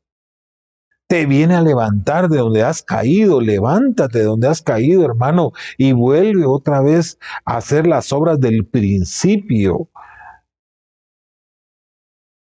[1.05, 5.91] Te viene a levantar de donde has caído, levántate de donde has caído, hermano, y
[5.91, 9.89] vuelve otra vez a hacer las obras del principio.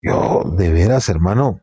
[0.01, 1.61] Yo, de veras, hermano,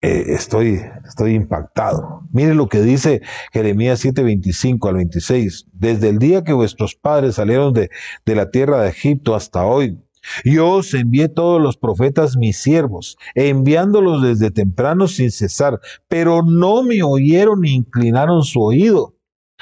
[0.00, 2.22] eh, estoy, estoy impactado.
[2.32, 3.20] Mire lo que dice
[3.52, 5.66] Jeremías 7, 25 al 26.
[5.74, 7.90] Desde el día que vuestros padres salieron de,
[8.24, 9.98] de la tierra de Egipto hasta hoy,
[10.44, 16.82] yo os envié todos los profetas mis siervos, enviándolos desde temprano sin cesar, pero no
[16.82, 19.14] me oyeron ni inclinaron su oído.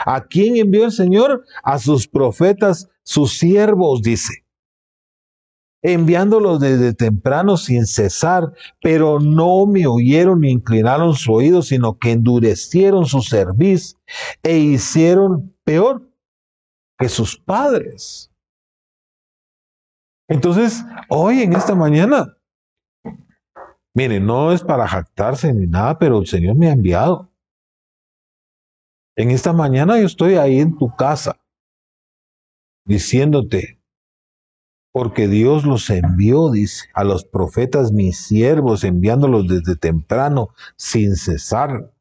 [0.06, 1.44] ¿A quién envió el Señor?
[1.62, 4.44] A sus profetas, sus siervos, dice.
[5.82, 12.12] Enviándolos desde temprano sin cesar, pero no me oyeron ni inclinaron su oído, sino que
[12.12, 13.96] endurecieron su cerviz
[14.42, 16.06] e hicieron peor
[16.98, 18.29] que sus padres.
[20.30, 22.36] Entonces, hoy en esta mañana,
[23.92, 27.32] mire, no es para jactarse ni nada, pero el Señor me ha enviado.
[29.16, 31.40] En esta mañana yo estoy ahí en tu casa
[32.84, 33.80] diciéndote,
[34.92, 41.92] porque Dios los envió, dice, a los profetas mis siervos, enviándolos desde temprano, sin cesar.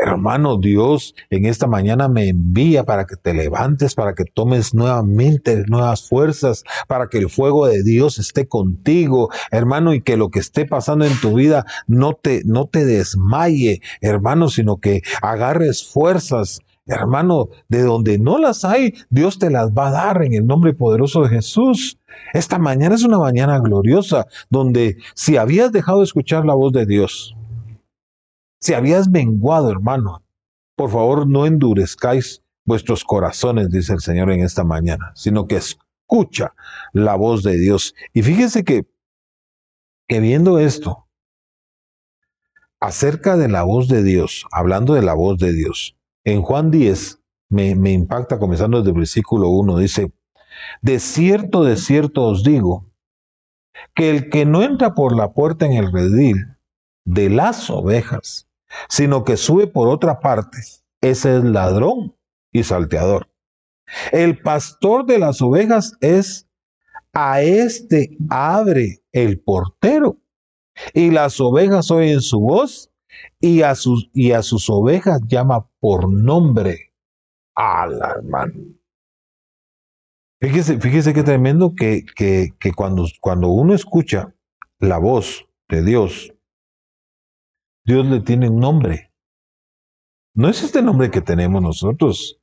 [0.00, 5.64] Hermano, Dios en esta mañana me envía para que te levantes, para que tomes nuevamente
[5.66, 10.38] nuevas fuerzas, para que el fuego de Dios esté contigo, hermano, y que lo que
[10.38, 16.60] esté pasando en tu vida no te, no te desmaye, hermano, sino que agarres fuerzas,
[16.86, 20.74] hermano, de donde no las hay, Dios te las va a dar en el nombre
[20.74, 21.98] poderoso de Jesús.
[22.34, 26.86] Esta mañana es una mañana gloriosa, donde si habías dejado de escuchar la voz de
[26.86, 27.34] Dios,
[28.60, 30.22] si habías menguado, hermano,
[30.76, 36.54] por favor no endurezcáis vuestros corazones, dice el Señor en esta mañana, sino que escucha
[36.92, 37.94] la voz de Dios.
[38.12, 38.86] Y fíjense que,
[40.06, 41.08] que viendo esto,
[42.80, 47.20] acerca de la voz de Dios, hablando de la voz de Dios, en Juan 10
[47.50, 50.12] me, me impacta comenzando desde el versículo 1, dice,
[50.82, 52.90] de cierto, de cierto os digo,
[53.94, 56.56] que el que no entra por la puerta en el redil
[57.04, 58.47] de las ovejas,
[58.88, 60.58] sino que sube por otra parte,
[61.00, 62.16] ese es ladrón
[62.52, 63.28] y salteador.
[64.12, 66.46] El pastor de las ovejas es
[67.12, 70.18] a este abre el portero
[70.94, 72.90] y las ovejas oyen su voz
[73.40, 76.92] y a sus, y a sus ovejas llama por nombre.
[77.56, 78.54] la hermano.
[80.40, 84.34] Fíjese, fíjese qué tremendo que, que, que cuando, cuando uno escucha
[84.78, 86.32] la voz de Dios,
[87.88, 89.10] Dios le tiene un nombre.
[90.34, 92.38] No es este nombre que tenemos nosotros.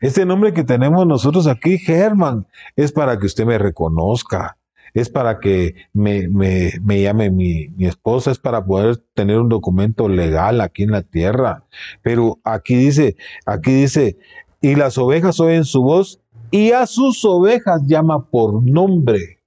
[0.00, 4.56] Este nombre que tenemos nosotros aquí, Germán, es para que usted me reconozca,
[4.94, 9.50] es para que me, me, me llame mi, mi, esposa, es para poder tener un
[9.50, 11.66] documento legal aquí en la tierra.
[12.00, 14.16] Pero aquí dice, aquí dice,
[14.62, 19.42] y las ovejas oyen su voz y a sus ovejas llama por nombre.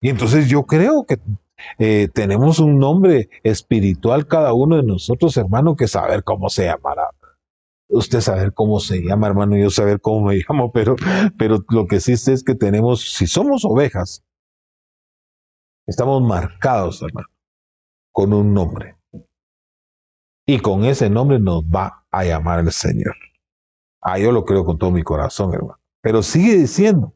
[0.00, 1.18] Y entonces yo creo que
[1.78, 7.08] eh, tenemos un nombre espiritual cada uno de nosotros, hermano, que saber cómo se llamará.
[7.88, 10.96] Usted saber cómo se llama, hermano, yo saber cómo me llamo, pero,
[11.38, 14.22] pero lo que existe es que tenemos, si somos ovejas,
[15.86, 17.28] estamos marcados, hermano,
[18.12, 18.96] con un nombre.
[20.46, 23.14] Y con ese nombre nos va a llamar el Señor.
[24.02, 25.78] Ah, yo lo creo con todo mi corazón, hermano.
[26.00, 27.14] Pero sigue diciendo.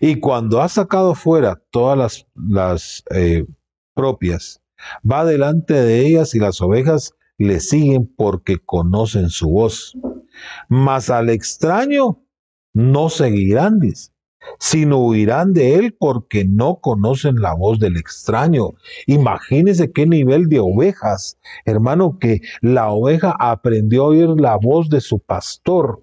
[0.00, 3.46] Y cuando ha sacado fuera todas las, las eh,
[3.94, 4.60] propias,
[5.10, 9.96] va delante de ellas y las ovejas le siguen porque conocen su voz.
[10.68, 12.22] Mas al extraño
[12.74, 13.80] no seguirán,
[14.58, 18.74] sino huirán de él porque no conocen la voz del extraño.
[19.06, 25.00] Imagínense qué nivel de ovejas, hermano, que la oveja aprendió a oír la voz de
[25.00, 26.02] su pastor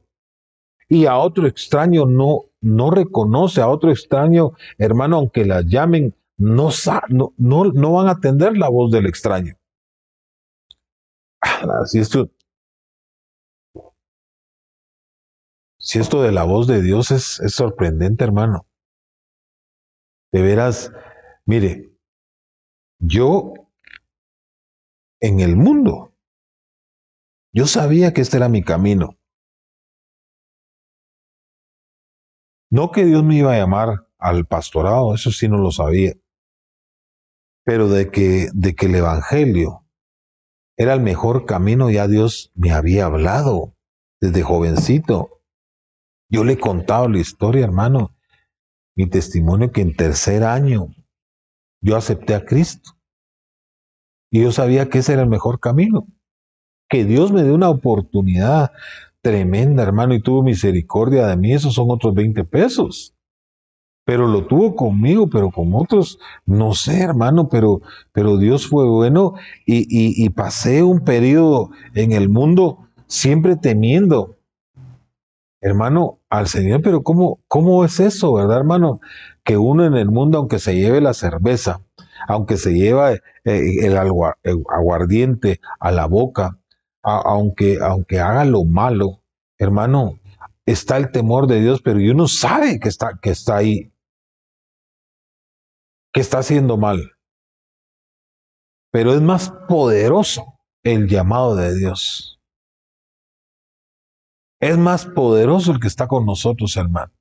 [0.89, 6.69] y a otro extraño no, no reconoce, a otro extraño, hermano, aunque la llamen, no,
[7.10, 9.56] no, no, no van a atender la voz del extraño.
[11.86, 12.30] Si esto,
[15.78, 18.65] si esto de la voz de Dios es, es sorprendente, hermano.
[20.32, 20.91] De veras,
[21.45, 21.91] mire,
[22.99, 23.54] yo
[25.19, 26.13] en el mundo,
[27.52, 29.17] yo sabía que este era mi camino.
[32.73, 36.13] No que Dios me iba a llamar al pastorado, eso sí no lo sabía.
[37.63, 39.86] Pero de que, de que el Evangelio
[40.75, 43.75] era el mejor camino, ya Dios me había hablado
[44.19, 45.43] desde jovencito.
[46.29, 48.15] Yo le he contado la historia, hermano,
[48.95, 50.88] mi testimonio que en tercer año
[51.79, 52.97] yo acepté a Cristo.
[54.31, 56.07] Y yo sabía que ese era el mejor camino.
[56.89, 58.71] Que Dios me dio una oportunidad
[59.23, 61.53] tremenda, hermano, y tuvo misericordia de mí.
[61.53, 63.15] Esos son otros 20 pesos
[64.05, 67.81] pero lo tuvo conmigo, pero con otros, no sé, hermano, pero,
[68.12, 74.38] pero Dios fue bueno y, y, pasé un periodo en el mundo siempre temiendo,
[75.62, 78.99] hermano, al Señor, pero ¿cómo, cómo es eso, verdad, hermano?
[79.43, 81.81] Que uno en el mundo, aunque se lleve la cerveza,
[82.27, 86.57] aunque se lleva eh, el, aguardiente a la boca,
[87.03, 89.21] aunque, aunque haga lo malo,
[89.57, 90.19] hermano,
[90.65, 93.93] está el temor de Dios, pero uno sabe que está, que está ahí
[96.13, 97.11] que está haciendo mal.
[98.91, 102.39] Pero es más poderoso el llamado de Dios.
[104.61, 107.11] Es más poderoso el que está con nosotros, hermano.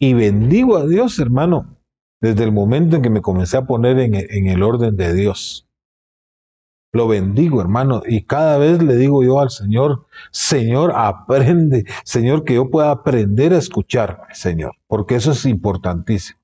[0.00, 1.76] Y bendigo a Dios, hermano,
[2.20, 5.67] desde el momento en que me comencé a poner en, en el orden de Dios.
[6.92, 12.54] Lo bendigo, hermano, y cada vez le digo yo al Señor, Señor, aprende, Señor, que
[12.54, 16.38] yo pueda aprender a escuchar, Señor, porque eso es importantísimo.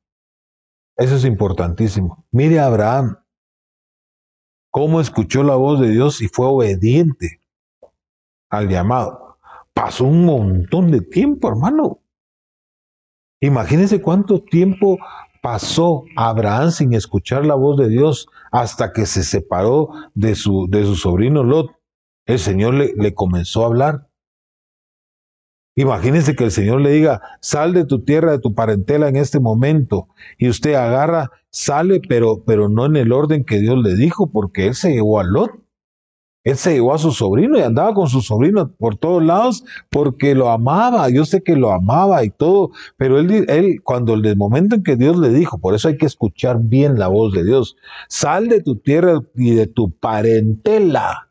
[0.97, 2.25] Eso es importantísimo.
[2.31, 3.17] Mire a Abraham,
[4.71, 7.41] cómo escuchó la voz de Dios y fue obediente
[8.51, 9.39] al llamado.
[9.73, 12.01] Pasó un montón de tiempo, hermano.
[13.41, 14.99] Imagínense cuánto tiempo
[15.45, 21.45] pasó Abraham sin escuchar la voz de Dios hasta que se separó de su, sobrino
[21.45, 21.71] Lot.
[22.25, 24.09] El Señor le, le comenzó a hablar.
[25.77, 29.39] Imagínense que el Señor le diga, sal de tu tierra, de tu parentela en este
[29.39, 34.31] momento, y usted agarra, sale, pero, pero no en el orden que Dios le dijo,
[34.31, 35.51] porque Él se llevó a Lot.
[36.45, 40.35] Él se llevó a su sobrino y andaba con su sobrino por todos lados porque
[40.35, 41.09] lo amaba.
[41.09, 44.97] Yo sé que lo amaba y todo, pero él, él cuando el momento en que
[44.97, 47.77] Dios le dijo, por eso hay que escuchar bien la voz de Dios,
[48.09, 51.31] sal de tu tierra y de tu parentela.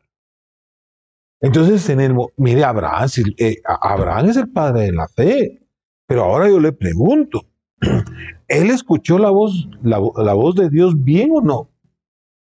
[1.40, 3.08] Entonces, en el, mire, Abraham,
[3.38, 5.60] eh, Abraham es el padre de la fe,
[6.08, 7.42] pero ahora yo le pregunto,
[8.48, 11.68] ¿él escuchó la voz, la voz de Dios bien o no?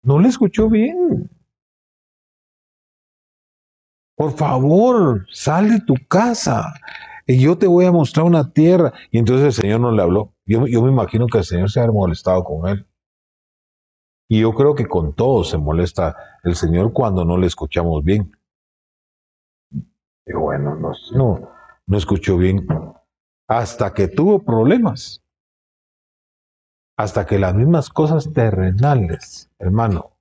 [0.02, 1.28] No le escuchó bien.
[4.17, 6.73] Por favor, sal de tu casa
[7.27, 8.93] y yo te voy a mostrar una tierra.
[9.11, 10.33] Y entonces el Señor no le habló.
[10.47, 12.87] Yo, me imagino que el Señor se ha molestado con él.
[14.29, 18.33] Y yo creo que con todos se molesta el Señor cuando no le escuchamos bien.
[19.71, 21.51] Y bueno, no, no,
[21.87, 22.67] no escuchó bien.
[23.49, 25.23] Hasta que tuvo problemas.
[26.97, 30.17] Hasta que las mismas cosas terrenales, hermano,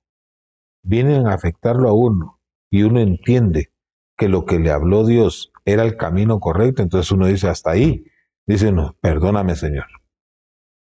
[0.82, 2.40] vienen a afectarlo a uno.
[2.70, 3.72] Y uno entiende
[4.16, 8.04] que lo que le habló Dios era el camino correcto, entonces uno dice hasta ahí.
[8.46, 9.86] Dice no, perdóname Señor.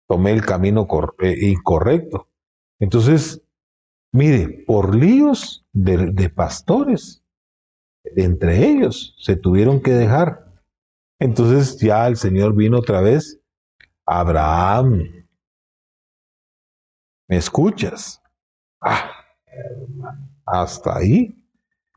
[0.07, 0.88] Tomé el camino
[1.20, 2.30] eh, incorrecto.
[2.80, 3.41] Entonces,
[4.11, 7.24] mire, por líos de, de pastores,
[8.03, 10.45] entre ellos se tuvieron que dejar.
[11.20, 13.39] Entonces ya el Señor vino otra vez.
[14.05, 15.03] Abraham,
[17.28, 18.22] ¿me escuchas?
[18.82, 19.11] Ah,
[20.45, 21.38] hasta ahí.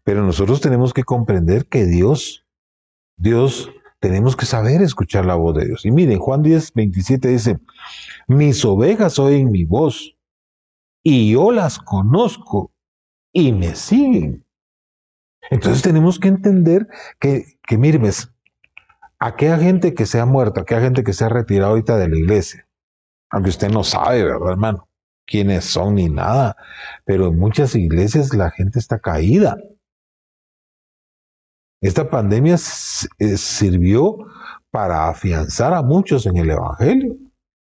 [0.04, 2.44] Pero nosotros tenemos que comprender que Dios,
[3.16, 5.84] Dios, tenemos que saber escuchar la voz de Dios.
[5.84, 7.58] Y miren, Juan 10, 27 dice,
[8.26, 10.16] mis ovejas oyen mi voz
[11.04, 12.72] y yo las conozco
[13.32, 14.44] y me siguen.
[15.50, 16.88] Entonces tenemos que entender
[17.20, 18.10] que, que miren,
[19.18, 22.16] aquella gente que se ha muerto, aquella gente que se ha retirado ahorita de la
[22.16, 22.66] iglesia,
[23.30, 24.88] aunque usted no sabe, ¿verdad, hermano?
[25.26, 26.56] quiénes son ni nada,
[27.04, 29.56] pero en muchas iglesias la gente está caída.
[31.82, 34.16] Esta pandemia eh, sirvió
[34.70, 37.16] para afianzar a muchos en el Evangelio.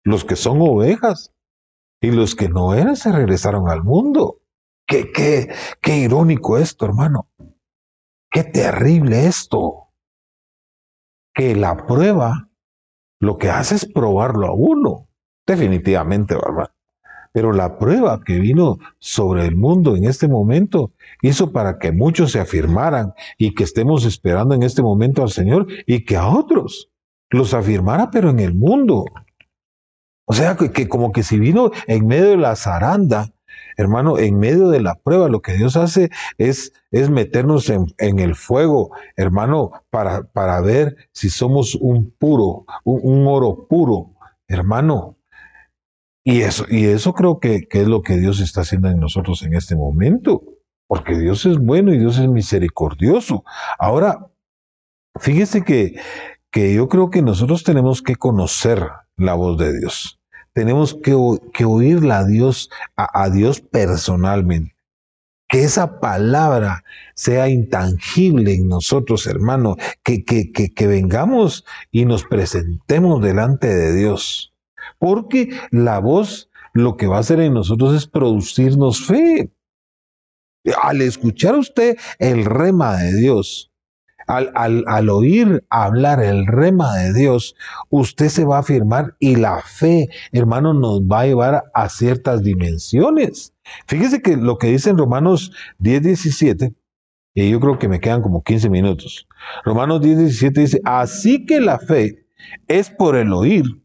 [0.04, 1.34] Los que son ovejas
[2.00, 4.40] y los que no eran se regresaron al mundo.
[4.86, 5.52] Qué, qué,
[5.82, 7.28] qué irónico esto, hermano.
[8.30, 9.90] Qué terrible esto.
[11.34, 12.50] Que la prueba
[13.20, 15.08] lo que hace es probarlo a uno.
[15.48, 16.72] Definitivamente, ¿verdad?
[17.34, 22.32] Pero la prueba que vino sobre el mundo en este momento hizo para que muchos
[22.32, 26.92] se afirmaran y que estemos esperando en este momento al Señor y que a otros
[27.32, 29.06] los afirmara, pero en el mundo.
[30.26, 33.34] O sea, que, como que si vino en medio de la zaranda,
[33.78, 38.36] hermano, en medio de la prueba, lo que Dios hace es, es meternos en, el
[38.36, 44.12] fuego, hermano, para, para ver si somos un puro, un oro puro,
[44.48, 45.18] hermano.
[46.24, 49.56] Y eso, y eso creo que, es lo que Dios está haciendo en nosotros en
[49.56, 50.44] este momento,
[50.88, 53.44] porque Dios es bueno y Dios es misericordioso.
[53.78, 54.32] Ahora,
[55.20, 56.00] fíjese que,
[56.50, 60.20] que yo creo que nosotros tenemos que conocer la voz de Dios.
[60.54, 61.16] Tenemos que,
[61.54, 64.76] que oírla a Dios, a, Dios personalmente.
[65.50, 66.84] Que esa palabra
[67.16, 69.76] sea intangible en nosotros, hermano.
[70.04, 74.53] Que, que, que, que vengamos y nos presentemos delante de Dios
[75.04, 79.52] porque la voz lo que va a hacer en nosotros es producirnos fe.
[80.82, 83.70] Al escuchar usted el rema de Dios,
[84.28, 87.54] al, al, oír hablar el rema de Dios,
[87.90, 92.42] usted se va a afirmar y la fe, hermano, nos va a llevar a ciertas
[92.42, 93.54] dimensiones.
[93.88, 96.74] Fíjese que lo que dice en Romanos 10, 17,
[97.34, 99.28] y yo creo que me quedan como 15 minutos.
[99.66, 102.26] Romanos 10, 17 dice, así que la fe
[102.70, 103.83] es por el oír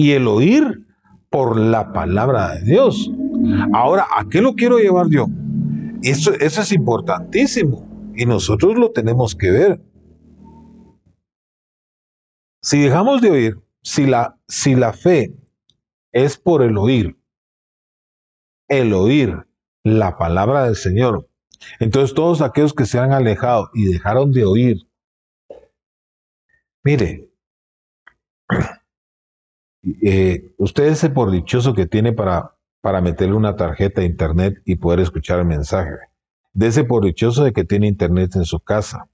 [0.00, 0.86] y el oír
[1.28, 3.10] por la palabra de Dios.
[3.74, 5.26] Ahora, ¿a qué lo quiero llevar yo?
[6.02, 7.86] Eso, eso es importantísimo
[8.16, 9.82] y nosotros lo tenemos que ver.
[12.62, 15.34] Si dejamos de oír, si la, si la fe
[16.12, 17.18] es por el oír,
[18.68, 19.46] el oír
[19.84, 21.28] la palabra del Señor,
[21.78, 24.78] entonces todos aquellos que se han alejado y dejaron de oír,
[26.84, 27.28] mire,
[29.82, 34.76] eh, usted es por dichoso que tiene para, para meterle una tarjeta a internet y
[34.76, 35.96] poder escuchar el mensaje.
[36.52, 39.08] De ese por dichoso de que tiene internet en su casa.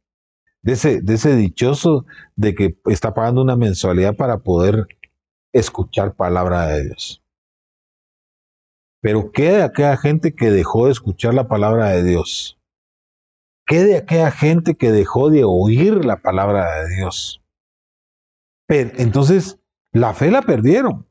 [0.62, 4.86] De ese, de ese dichoso de que está pagando una mensualidad para poder
[5.52, 7.22] escuchar palabra de Dios.
[9.00, 12.58] Pero ¿qué de aquella gente que dejó de escuchar la palabra de Dios?
[13.66, 17.42] ¿Qué de aquella gente que dejó de oír la palabra de Dios?
[18.68, 19.60] Entonces,
[19.96, 21.06] la fe la perdieron.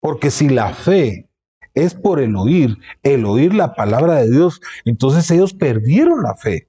[0.00, 1.30] Porque si la fe
[1.74, 4.60] es por el oír, el oír la palabra de Dios.
[4.84, 6.68] Entonces ellos perdieron la fe.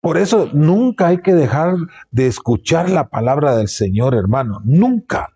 [0.00, 1.74] Por eso nunca hay que dejar
[2.10, 4.60] de escuchar la palabra del Señor, hermano.
[4.64, 5.34] Nunca.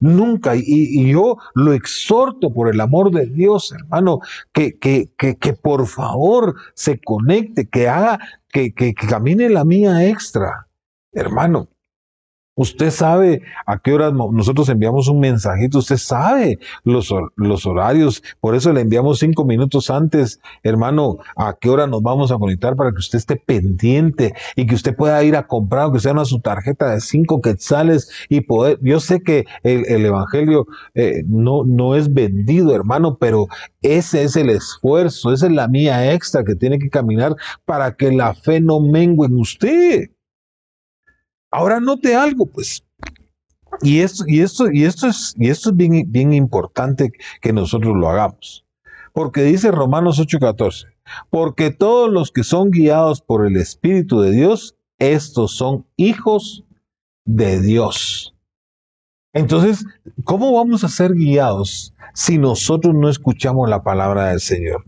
[0.00, 0.54] Nunca.
[0.54, 4.20] Y, yo lo exhorto por el amor de Dios, hermano,
[4.52, 10.06] que, que, que, que por favor se conecte, que haga, que, que camine la mía
[10.06, 10.67] extra.
[11.12, 11.68] Hermano,
[12.58, 18.56] Usted sabe a qué hora nosotros enviamos un mensajito, usted sabe los, los, horarios, por
[18.56, 22.90] eso le enviamos cinco minutos antes, hermano, a qué hora nos vamos a conectar para
[22.90, 26.40] que usted esté pendiente y que usted pueda ir a comprar, aunque sea una su
[26.40, 28.80] tarjeta de cinco quetzales y poder.
[28.82, 33.46] Yo sé que el, evangelio eh, no, no es vendido, hermano, pero
[33.82, 38.10] ese es el esfuerzo, esa es la mía extra que tiene que caminar para que
[38.10, 40.08] la fe no mengue en usted.
[41.50, 42.84] Ahora note algo, pues.
[43.82, 47.96] Y esto, y esto, y esto es, y esto es bien, bien importante que nosotros
[47.96, 48.64] lo hagamos.
[49.12, 50.86] Porque dice Romanos 8:14,
[51.30, 56.64] porque todos los que son guiados por el Espíritu de Dios, estos son hijos
[57.24, 58.34] de Dios.
[59.32, 59.84] Entonces,
[60.24, 64.84] ¿cómo vamos a ser guiados si nosotros no escuchamos la palabra del Señor?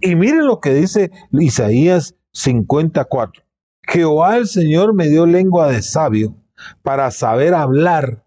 [0.00, 3.42] Y miren lo que dice Isaías 54.
[3.90, 6.36] Jehová el Señor me dio lengua de sabio
[6.82, 8.24] para saber hablar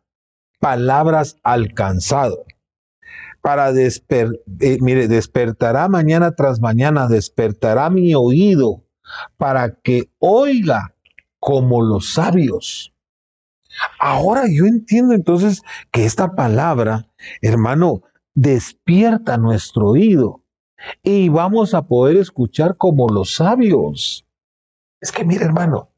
[0.59, 2.43] palabras alcanzado.
[3.41, 8.84] Para desper, eh, mire, despertará mañana tras mañana, despertará mi oído
[9.38, 10.95] para que oiga
[11.39, 12.93] como los sabios.
[13.99, 15.61] Ahora yo entiendo entonces
[15.91, 17.07] que esta palabra,
[17.41, 18.01] hermano,
[18.34, 20.43] despierta nuestro oído
[21.03, 24.26] y vamos a poder escuchar como los sabios.
[25.04, 25.89] Es que mire, hermano,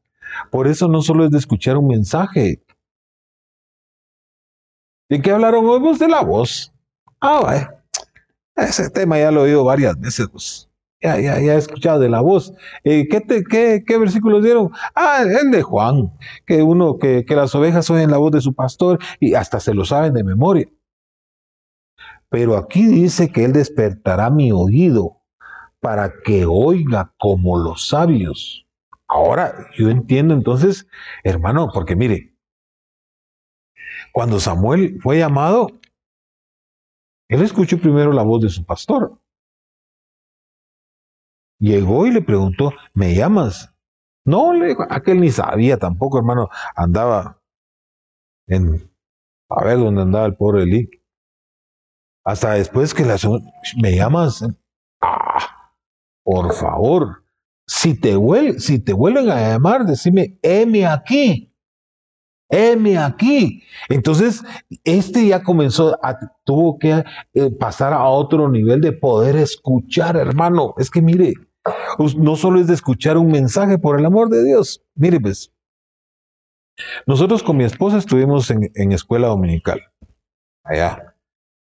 [0.50, 2.60] por eso no solo es de escuchar un mensaje.
[5.08, 5.78] ¿De qué hablaron hoy?
[5.78, 6.72] Pues de la voz.
[7.20, 7.70] Ah.
[8.56, 10.26] Ese tema ya lo he oído varias veces.
[10.28, 10.68] Pues.
[11.00, 12.52] Ya, ya, ya he escuchado de la voz.
[12.82, 14.72] Eh, ¿qué, qué, ¿Qué versículos dieron?
[14.96, 16.12] Ah, el de Juan,
[16.44, 19.72] que uno, que, que las ovejas oyen la voz de su pastor y hasta se
[19.72, 20.66] lo saben de memoria.
[22.28, 25.22] Pero aquí dice que Él despertará mi oído
[25.78, 28.65] para que oiga como los sabios.
[29.08, 30.86] Ahora, yo entiendo entonces,
[31.22, 32.36] hermano, porque mire,
[34.12, 35.68] cuando Samuel fue llamado,
[37.28, 39.20] él escuchó primero la voz de su pastor.
[41.58, 43.72] Llegó y le preguntó, ¿me llamas?
[44.24, 47.40] No, le dijo, aquel ni sabía tampoco, hermano, andaba
[48.48, 48.92] en,
[49.48, 50.90] a ver dónde andaba el pobre Eli.
[52.24, 53.16] Hasta después que la
[53.80, 54.44] ¿me llamas?
[55.00, 55.72] Ah,
[56.24, 57.24] por favor,
[57.66, 58.14] si te,
[58.58, 61.52] si te vuelven a llamar, decime, heme aquí,
[62.48, 63.62] heme aquí.
[63.88, 64.42] Entonces,
[64.84, 65.98] este ya comenzó,
[66.44, 67.04] tuvo que
[67.34, 70.74] eh, pasar a otro nivel de poder escuchar, hermano.
[70.78, 71.34] Es que mire,
[72.16, 74.82] no solo es de escuchar un mensaje, por el amor de Dios.
[74.94, 75.52] Mire, pues,
[77.06, 79.80] nosotros con mi esposa estuvimos en escuela dominical,
[80.62, 81.14] allá.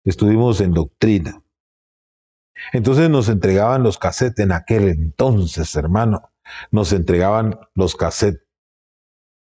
[0.04, 1.41] Estuvimos en doctrina.
[2.72, 6.30] Entonces nos entregaban los cassettes en aquel entonces, hermano.
[6.70, 8.46] Nos entregaban los cassettes.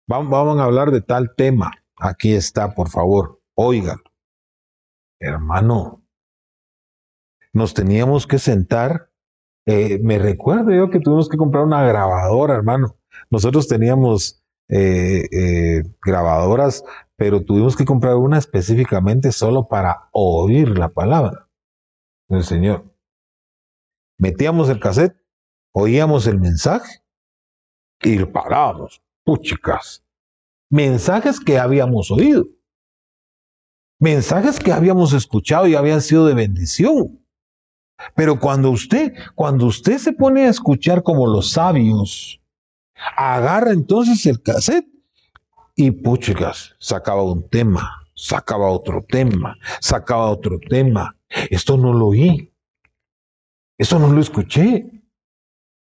[0.07, 1.71] Vamos, a hablar de tal tema.
[1.97, 3.41] Aquí está, por favor.
[3.55, 3.99] Oigan.
[5.19, 6.03] Hermano,
[7.53, 9.09] nos teníamos que sentar.
[9.65, 12.97] Eh, me recuerdo yo que tuvimos que comprar una grabadora, hermano.
[13.31, 16.83] Nosotros teníamos eh, eh, grabadoras,
[17.15, 21.47] pero tuvimos que comprar una específicamente solo para oír la palabra
[22.27, 22.94] del Señor
[24.17, 25.15] metíamos el cassette,
[25.71, 27.01] oíamos el mensaje
[28.01, 29.01] y lo parábamos.
[29.23, 30.03] Puchicas.
[30.69, 32.45] Mensajes que habíamos oído.
[33.99, 37.19] Mensajes que habíamos escuchado y habían sido de bendición.
[38.15, 42.41] Pero cuando usted, cuando usted se pone a escuchar como los sabios,
[43.17, 44.87] agarra entonces el cassette
[45.75, 51.15] y puchicas, sacaba un tema, sacaba otro tema, sacaba otro tema.
[51.49, 52.51] Esto no lo oí.
[53.77, 54.89] Eso no lo escuché.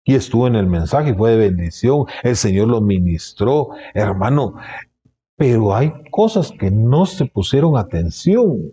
[0.05, 2.07] Y estuvo en el mensaje, fue de bendición.
[2.23, 4.55] El Señor lo ministró, hermano.
[5.37, 8.73] Pero hay cosas que no se pusieron atención.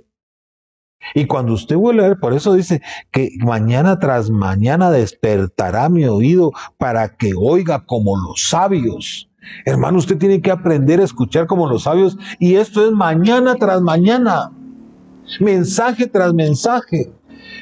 [1.13, 6.05] Y cuando usted vuelve a ver, por eso dice que mañana tras mañana despertará mi
[6.05, 9.29] oído para que oiga como los sabios.
[9.65, 13.81] Hermano, usted tiene que aprender a escuchar como los sabios y esto es mañana tras
[13.81, 14.51] mañana,
[15.39, 17.11] mensaje tras mensaje.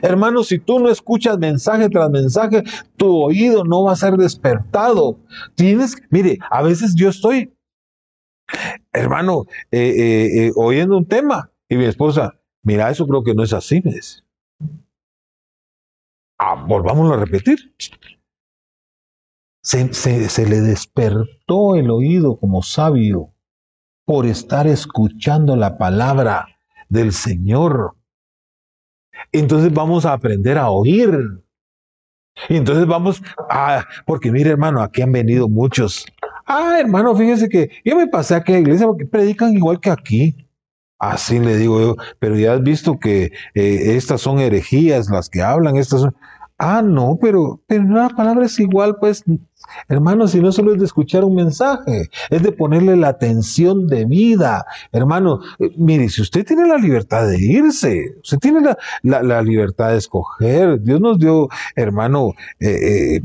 [0.01, 2.63] Hermano, si tú no escuchas mensaje tras mensaje,
[2.97, 5.17] tu oído no va a ser despertado.
[5.55, 7.53] Tienes, mire, a veces yo estoy,
[8.93, 13.43] hermano, eh, eh, eh, oyendo un tema Y mi esposa, mira, eso creo que no
[13.43, 14.21] es así, me dice.
[16.38, 17.73] Ah, volvámoslo a repetir.
[19.63, 23.33] Se, se, le despertó el oído como sabio
[24.05, 26.47] por estar escuchando la palabra
[26.89, 27.95] del Señor.
[29.39, 31.11] Entonces vamos a aprender a oír.
[32.49, 36.05] Y entonces vamos a, porque mire hermano, aquí han venido muchos.
[36.45, 40.47] Ah, hermano, fíjese que yo me pasé a aquella iglesia porque predican igual que aquí.
[40.99, 45.41] Así le digo yo, pero ya has visto que eh, estas son herejías las que
[45.41, 46.15] hablan, estas son...
[46.57, 49.23] Ah, no, pero, pero la palabra es igual, pues,
[49.88, 54.05] hermano, si no solo es de escuchar un mensaje, es de ponerle la atención de
[54.05, 54.66] vida.
[54.91, 58.61] Hermano, eh, mire, si usted tiene la libertad de irse, usted tiene
[59.03, 63.22] la, la, libertad de escoger, Dios nos dio, hermano, eh, eh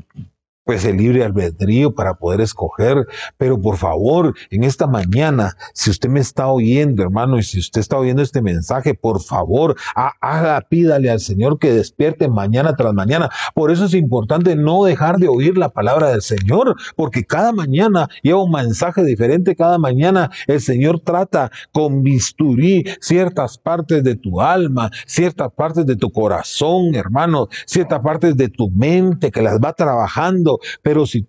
[0.71, 3.05] pues el libre albedrío para poder escoger.
[3.37, 7.81] Pero por favor, en esta mañana, si usted me está oyendo, hermano, y si usted
[7.81, 13.31] está oyendo este mensaje, por favor, haga, pídale al Señor que despierte mañana tras mañana.
[13.53, 18.09] Por eso es importante no dejar de oír la palabra del Señor, porque cada mañana
[18.23, 24.41] lleva un mensaje diferente, cada mañana el Señor trata con bisturí ciertas partes de tu
[24.41, 29.73] alma, ciertas partes de tu corazón, hermano, ciertas partes de tu mente que las va
[29.73, 31.27] trabajando pero si,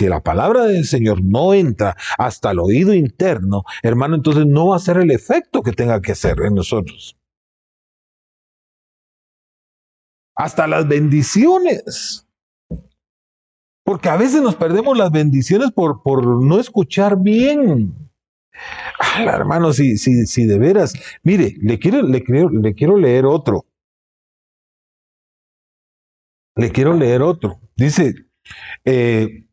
[0.00, 4.80] la palabra del Señor no entra hasta el oído interno, hermano, entonces no va a
[4.80, 7.16] ser el efecto que tenga que hacer en nosotros.
[10.34, 12.26] Hasta las bendiciones.
[13.84, 16.00] Porque a veces nos perdemos las bendiciones por,
[16.42, 17.94] no escuchar bien.
[19.18, 23.66] hermano, si, si, si de veras, mire, le quiero, le, quiero, le quiero leer otro.
[26.54, 27.60] Le quiero leer otro.
[27.76, 28.14] Dice,
[28.84, 29.46] eh,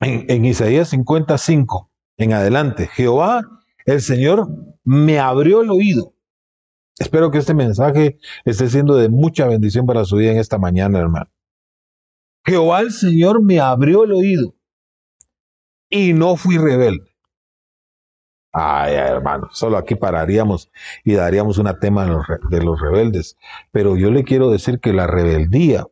[0.00, 3.42] en, Isaías 55, en adelante, Jehová,
[3.84, 4.48] el Señor,
[4.84, 6.14] me abrió el oído.
[6.98, 10.98] Espero que este mensaje esté siendo de mucha bendición para su vida en esta mañana,
[10.98, 11.30] hermano.
[12.44, 14.54] Jehová el Señor me abrió el oído
[15.90, 17.16] y no fui rebelde.
[18.52, 20.70] Ay, hermano, solo aquí pararíamos
[21.04, 23.36] y daríamos una tema de los rebeldes.
[23.70, 25.84] Pero yo le quiero decir que la rebeldía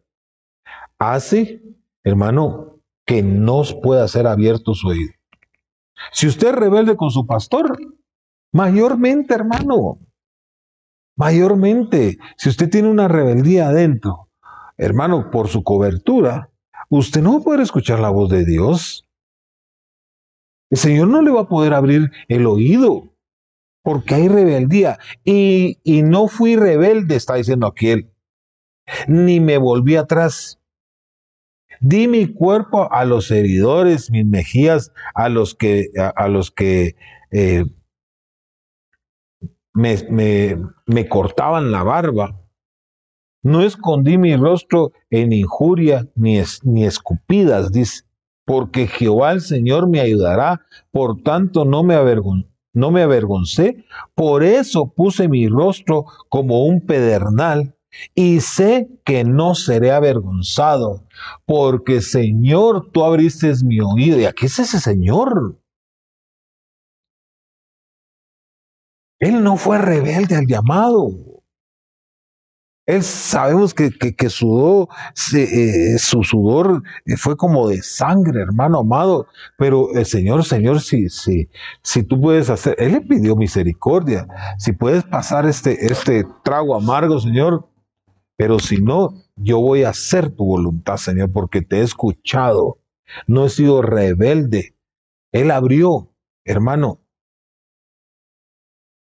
[0.98, 1.63] hace
[2.04, 5.12] hermano, que no pueda ser abierto su oído.
[6.12, 7.78] Si usted es rebelde con su pastor,
[8.52, 9.98] mayormente, hermano,
[11.16, 14.28] mayormente, si usted tiene una rebeldía adentro,
[14.76, 16.50] hermano, por su cobertura,
[16.88, 19.08] usted no va a poder escuchar la voz de Dios.
[20.70, 23.14] El Señor no le va a poder abrir el oído
[23.82, 24.98] porque hay rebeldía.
[25.24, 28.10] Y, y no fui rebelde, está diciendo aquel,
[29.06, 30.60] ni me volví atrás.
[31.86, 36.96] Di mi cuerpo a los heridores, mis mejillas a los que, a, los que
[37.30, 37.66] eh,
[39.74, 42.40] me, cortaban la barba.
[43.42, 48.04] No escondí mi rostro en injuria ni, ni escupidas, dice,
[48.46, 51.96] porque Jehová el Señor me ayudará, por tanto no me,
[52.72, 57.73] no me avergoncé, por eso puse mi rostro como un pedernal
[58.14, 61.04] y sé que no seré avergonzado,
[61.46, 64.18] porque Señor, tú abriste mi oído.
[64.18, 65.58] ¿Y aquí es ese Señor?
[69.18, 71.10] Él no fue rebelde al llamado.
[72.86, 74.90] Él sabemos que, que, sudó,
[75.34, 76.82] eh, su sudor
[77.16, 79.26] fue como de sangre, hermano amado.
[79.56, 81.48] Pero el Señor, Señor, si, si,
[81.82, 84.26] si tú puedes hacer, Él le pidió misericordia.
[84.58, 87.66] Si puedes pasar este, este trago amargo, Señor,
[88.36, 92.78] pero si no, yo voy a hacer tu voluntad, Señor, porque te he escuchado.
[93.26, 94.76] No he sido rebelde.
[95.32, 96.12] Él abrió,
[96.44, 97.00] hermano,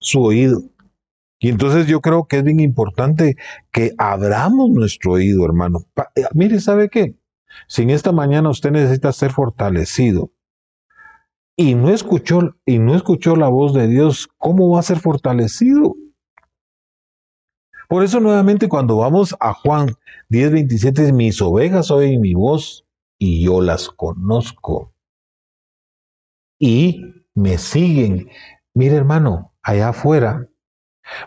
[0.00, 0.62] su oído.
[1.38, 3.36] Y entonces yo creo que es bien importante
[3.72, 5.80] que abramos nuestro oído, hermano.
[6.14, 7.16] Eh, mire, ¿sabe qué?
[7.66, 10.30] Si en esta mañana usted necesita ser fortalecido
[11.56, 15.96] y no escuchó y no escuchó la voz de Dios, ¿cómo va a ser fortalecido?
[17.92, 19.96] Por eso nuevamente cuando vamos a Juan
[20.30, 22.86] 10:27, mis ovejas oyen mi voz
[23.18, 24.94] y yo las conozco.
[26.58, 27.02] Y
[27.34, 28.30] me siguen.
[28.72, 30.48] Mire hermano, allá afuera,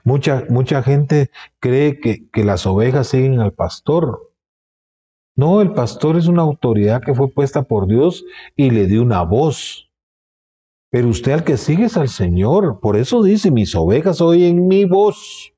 [0.04, 4.34] mucha, mucha gente cree que, que las ovejas siguen al pastor.
[5.36, 9.22] No, el pastor es una autoridad que fue puesta por Dios y le dio una
[9.22, 9.92] voz.
[10.90, 12.80] Pero usted al que sigue es al Señor.
[12.80, 15.52] Por eso dice, mis ovejas oyen mi voz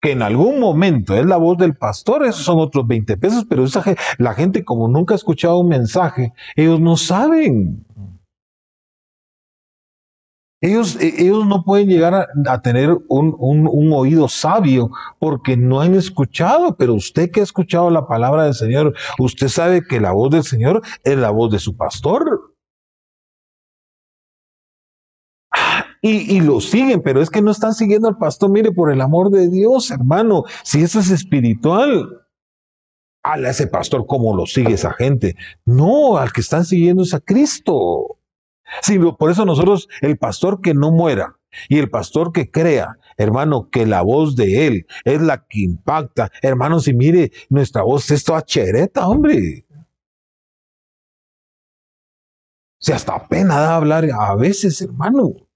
[0.00, 3.64] que en algún momento es la voz del pastor, esos son otros 20 pesos, pero
[3.64, 3.82] esa,
[4.18, 7.84] la gente como nunca ha escuchado un mensaje, ellos no saben.
[10.60, 12.14] Ellos, e, ellos no pueden llegar
[12.46, 14.90] a, tener un, un, oído sabio
[15.20, 19.82] porque no han escuchado, pero usted que ha escuchado la palabra del Señor, usted sabe
[19.86, 22.47] que la voz del Señor es la voz de su pastor.
[26.00, 28.50] Y, lo siguen, pero es que no están siguiendo al pastor.
[28.50, 32.22] Mire, por el amor de Dios, hermano, si eso es espiritual,
[33.22, 35.36] a ese pastor como lo sigue esa gente.
[35.64, 38.18] No, al que están siguiendo es a Cristo.
[38.82, 41.36] Sí, por eso nosotros, el pastor que no muera
[41.68, 46.30] y el pastor que crea, hermano, que la voz de él es la que impacta.
[46.42, 49.64] Hermano, si mire, nuestra voz es toda chereta, hombre.
[52.80, 55.47] Se hasta pena da hablar a veces, hermano.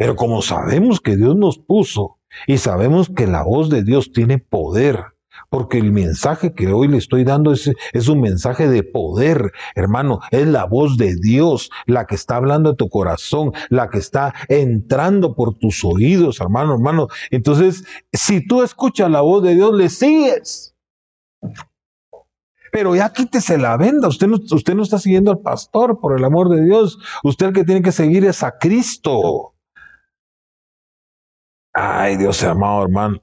[0.00, 4.38] Pero como sabemos que Dios nos puso y sabemos que la voz de Dios tiene
[4.38, 5.04] poder,
[5.50, 7.68] porque el mensaje que hoy le estoy dando es,
[8.08, 12.76] un mensaje de poder, hermano, es la voz de Dios, la que está hablando a
[12.76, 17.08] tu corazón, la que está entrando por tus oídos, hermano, hermano.
[17.30, 20.74] Entonces, si tú escuchas la voz de Dios, le sigues.
[22.72, 26.48] Pero ya quítese la venda, usted usted no está siguiendo al pastor, por el amor
[26.48, 26.98] de Dios.
[27.22, 29.52] Usted el que tiene que seguir es a Cristo.
[31.72, 33.22] Ay, Dios amado, hermano.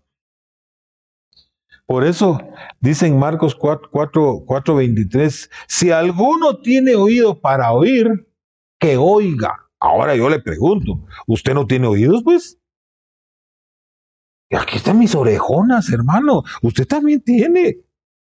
[1.86, 2.38] Por eso
[2.82, 3.90] dice en Marcos 4,
[4.46, 8.30] 4, 23, si alguno tiene oído para oír,
[8.80, 9.70] que oiga.
[9.80, 12.60] Ahora yo le pregunto, ¿usted no tiene oídos, pues?
[14.52, 16.44] Aquí están mis orejonas, hermano.
[16.62, 17.78] Usted también tiene.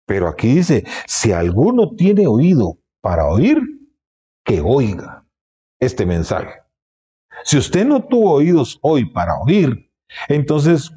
[0.05, 3.59] Pero aquí dice, si alguno tiene oído para oír,
[4.43, 5.26] que oiga
[5.80, 6.61] este mensaje.
[7.43, 9.91] Si usted no tuvo oídos hoy para oír,
[10.28, 10.91] entonces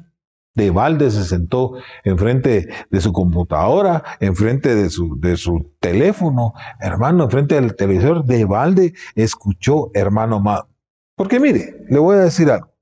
[0.55, 7.25] de balde se sentó enfrente de su computadora, enfrente de su, de su teléfono, hermano,
[7.25, 10.69] enfrente del televisor, de balde escuchó, hermano amado.
[11.15, 12.73] Porque mire, le voy a decir algo.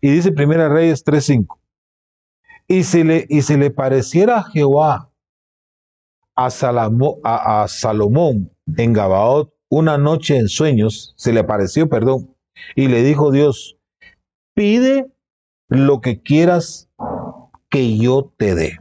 [0.00, 1.58] Y dice Primera Reyes 3.5.
[2.68, 5.10] Y si le, y si le pareciera Jehová
[6.36, 12.34] a, a, a Salomón en Gabaot una noche en sueños, se le apareció, perdón,
[12.74, 13.77] y le dijo Dios,
[14.58, 15.08] pide
[15.68, 16.90] lo que quieras
[17.70, 18.76] que yo te dé.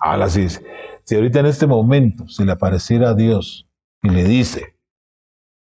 [0.00, 0.48] Ahora sí,
[1.04, 3.68] si ahorita en este momento se le apareciera a Dios
[4.02, 4.74] y le dice,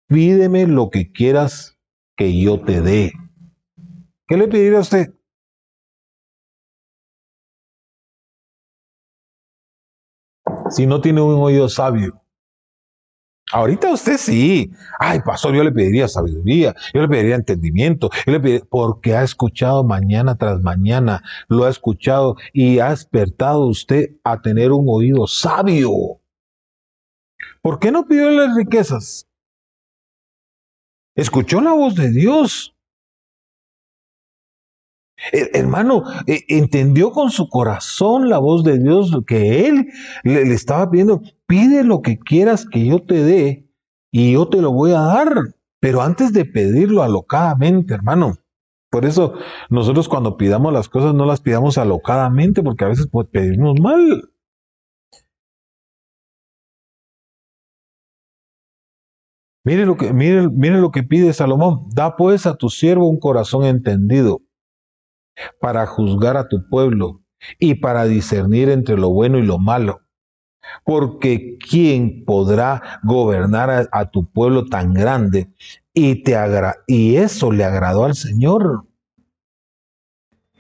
[0.07, 1.77] pídeme lo que quieras
[2.15, 3.11] que yo te dé,
[4.25, 5.13] ¿qué le pediría a usted?
[10.69, 12.18] Si no tiene un oído sabio,
[13.51, 14.71] Ahorita usted sí.
[14.99, 19.23] Ay, pastor, yo le pediría sabiduría, yo le pediría entendimiento, yo le pediría, porque ha
[19.23, 25.25] escuchado mañana tras mañana, lo ha escuchado y ha despertado usted a tener un oído
[25.25, 25.91] sabio.
[27.61, 29.27] ¿Por qué no pidió las riquezas?
[31.15, 32.75] Escuchó la voz de Dios.
[35.31, 39.87] Hermano, eh, entendió con su corazón la voz de Dios que él
[40.23, 43.67] le, estaba pidiendo, pide lo que quieras que yo te dé
[44.11, 45.55] y yo te lo voy a dar.
[45.81, 48.35] Pero antes de pedirlo alocadamente, hermano.
[48.91, 49.33] Por eso
[49.69, 54.31] nosotros cuando pidamos las cosas no las pidamos alocadamente porque a veces pues, pedimos mal.
[59.63, 61.87] Mire lo que, mire, mire lo que pide Salomón.
[61.95, 64.41] Da pues a tu siervo un corazón entendido
[65.59, 67.21] para juzgar a tu pueblo
[67.57, 70.01] y para discernir entre lo bueno y lo malo.
[70.83, 75.49] Porque ¿quién podrá gobernar a, tu pueblo tan grande?
[75.93, 76.35] Y, te
[76.87, 78.85] y eso le agradó al Señor.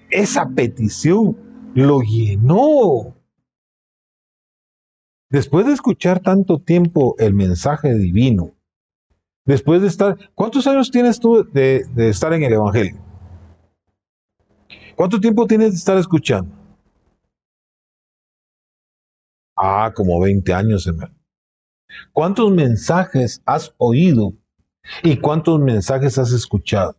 [0.09, 1.37] Esa petición
[1.75, 3.15] lo llenó.
[5.29, 8.55] Después de escuchar tanto tiempo el mensaje divino,
[9.45, 12.99] después de estar, ¿cuántos años tienes tú de estar en el Evangelio?
[14.99, 16.58] ¿Cuánto tiempo tienes de estar escuchando?
[19.61, 21.15] Ah, como 20 años, hermano.
[22.13, 24.33] ¿Cuántos mensajes has oído
[25.03, 26.95] y cuántos mensajes has escuchado?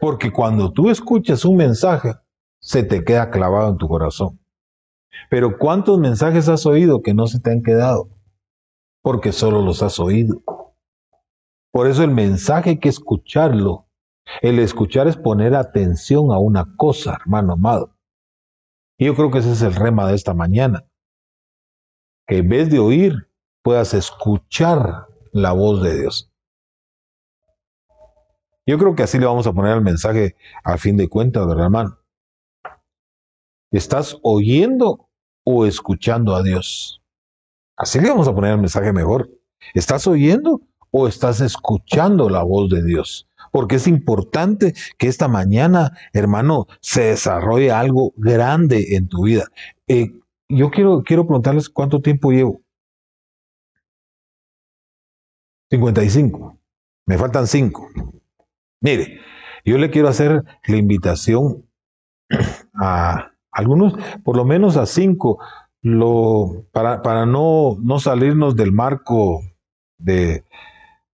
[0.00, 2.14] Porque cuando tú escuchas un mensaje,
[2.60, 4.40] se te queda clavado en tu corazón.
[5.30, 8.08] Pero ¿cuántos mensajes has oído que no se te han quedado?
[9.00, 10.42] Porque solo los has oído.
[11.70, 13.84] Por eso el mensaje hay que escucharlo
[14.40, 17.93] el escuchar es poner atención a una cosa, hermano amado.
[18.98, 20.84] Y yo creo que ese es el rema de esta mañana.
[22.26, 23.28] Que en vez de oír,
[23.62, 26.30] puedas escuchar la voz de Dios.
[28.66, 31.64] Yo creo que así le vamos a poner el mensaje al fin de cuentas, ¿verdad,
[31.64, 31.98] hermano?
[33.70, 35.08] ¿Estás oyendo
[35.44, 37.02] o escuchando a Dios?
[37.76, 39.28] Así le vamos a poner el mensaje mejor.
[39.74, 43.28] ¿Estás oyendo o estás escuchando la voz de Dios?
[43.54, 49.44] Porque es importante que esta mañana, hermano, se desarrolle algo grande en tu vida.
[49.86, 50.10] Eh,
[50.48, 52.62] yo quiero, quiero preguntarles cuánto tiempo llevo.
[55.70, 56.58] 55.
[57.06, 57.90] Me faltan 5.
[58.80, 59.20] Mire,
[59.64, 61.64] yo le quiero hacer la invitación
[62.74, 63.94] a algunos,
[64.24, 65.38] por lo menos a 5,
[65.82, 69.42] lo, para, para no, no salirnos del marco
[69.96, 70.42] de,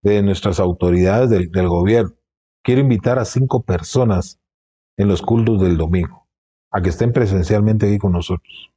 [0.00, 2.14] de nuestras autoridades del gobierno.
[2.62, 4.38] Quiero invitar a cinco personas
[4.96, 6.26] en los cultos del domingo
[6.70, 8.70] a que estén presencialmente aquí con nosotros.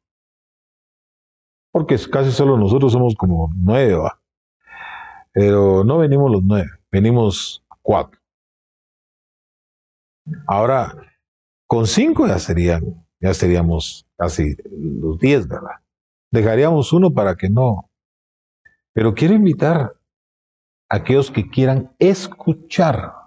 [1.72, 4.20] Porque casi solo nosotros somos como nueve, ¿va?
[5.34, 8.22] pero no venimos los nueve, venimos cuatro.
[10.48, 10.96] Ahora,
[11.68, 15.82] con cinco ya serían, ya seríamos casi los diez, ¿verdad?
[16.32, 17.90] Dejaríamos uno para que no.
[18.94, 19.96] Pero quiero invitar
[20.88, 23.23] a aquellos que quieran escuchar.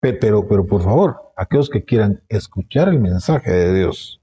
[0.00, 4.20] Pero, pero por favor, aquellos que quieran escuchar el mensaje de Dios.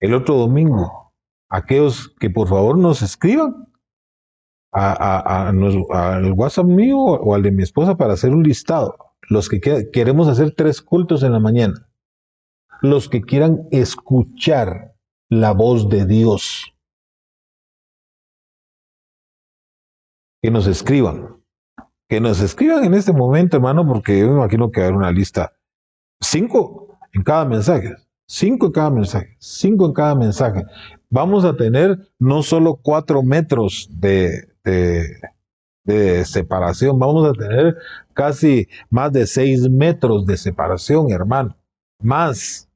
[0.00, 1.12] El otro domingo,
[1.48, 3.68] aquellos que por favor nos escriban
[4.72, 8.96] a, al WhatsApp mío o al de mi esposa para hacer un listado.
[9.28, 9.60] Los que
[9.92, 11.88] queremos hacer tres cultos en la mañana.
[12.80, 14.94] Los que quieran escuchar
[15.28, 16.74] la voz de Dios.
[20.40, 21.37] Que nos escriban.
[22.08, 25.52] Que nos escriban en este momento, hermano, porque yo me imagino que hay una lista.
[26.20, 27.94] Cinco en cada mensaje.
[28.26, 29.36] Cinco en cada mensaje.
[29.38, 30.64] Cinco en cada mensaje.
[31.10, 34.48] Vamos a tener no solo cuatro metros de,
[35.84, 36.98] de, separación.
[36.98, 37.76] Vamos a tener
[38.12, 41.56] casi más de seis metros de separación, hermano.
[42.00, 42.68] Más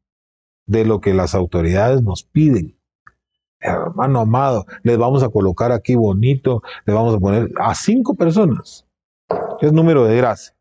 [0.67, 2.79] de lo que las autoridades nos piden.
[3.61, 8.87] Hermano amado, les vamos a colocar aquí bonito, le vamos a poner a cinco personas.
[9.61, 10.55] Es número de gracia.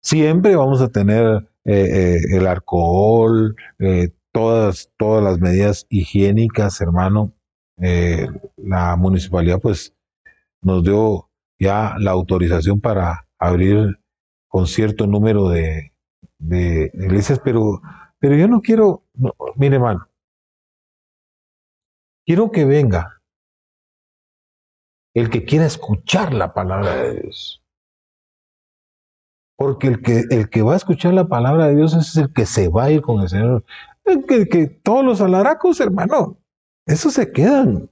[0.00, 7.32] Siempre vamos a tener eh, eh, el alcohol, eh, todas, todas las medidas higiénicas, hermano,
[8.56, 9.92] la municipalidad pues
[10.60, 11.28] nos dio
[11.58, 13.98] ya la autorización para abrir
[14.48, 15.92] con cierto número de,
[16.38, 17.80] de iglesias, pero,
[18.20, 19.04] pero yo no quiero,
[19.56, 20.08] mire hermano,
[22.24, 23.11] quiero que venga
[25.14, 27.62] el que quiera escuchar la palabra de Dios.
[29.56, 32.46] Porque el que, el que va a escuchar la palabra de Dios es el que
[32.46, 33.64] se va a ir con el Señor.
[34.04, 36.38] El que, todos los alaracos, hermano,
[36.86, 37.88] eso se quedan.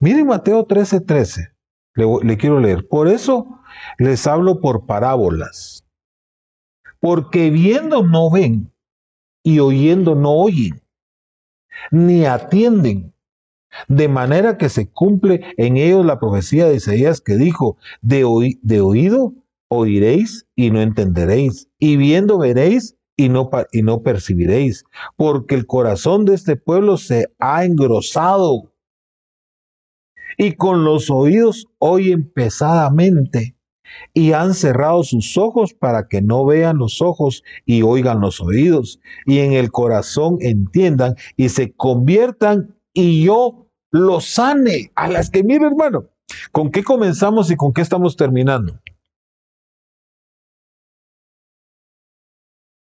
[0.00, 1.06] Miren Mateo 13:13.
[1.06, 1.52] 13.
[1.94, 2.86] Le, le quiero leer.
[2.88, 3.60] Por eso
[3.98, 5.86] les hablo por parábolas.
[7.00, 8.70] Porque viendo no ven
[9.42, 10.82] y oyendo no oyen,
[11.90, 13.14] ni atienden.
[13.88, 18.24] De manera que se cumple en ellos la profecía de Isaías que dijo, de,
[18.62, 19.34] de oído
[19.68, 24.84] oiréis y no entenderéis, y viendo veréis y no, y no percibiréis,
[25.16, 28.72] porque el corazón de este pueblo se ha engrosado
[30.38, 33.56] y con los oídos oyen pesadamente
[34.14, 39.00] y han cerrado sus ojos para que no vean los ojos y oigan los oídos
[39.26, 44.92] y en el corazón entiendan y se conviertan y yo los sane.
[44.94, 46.08] A las que mire hermano,
[46.52, 48.80] ¿con qué comenzamos y con qué estamos terminando?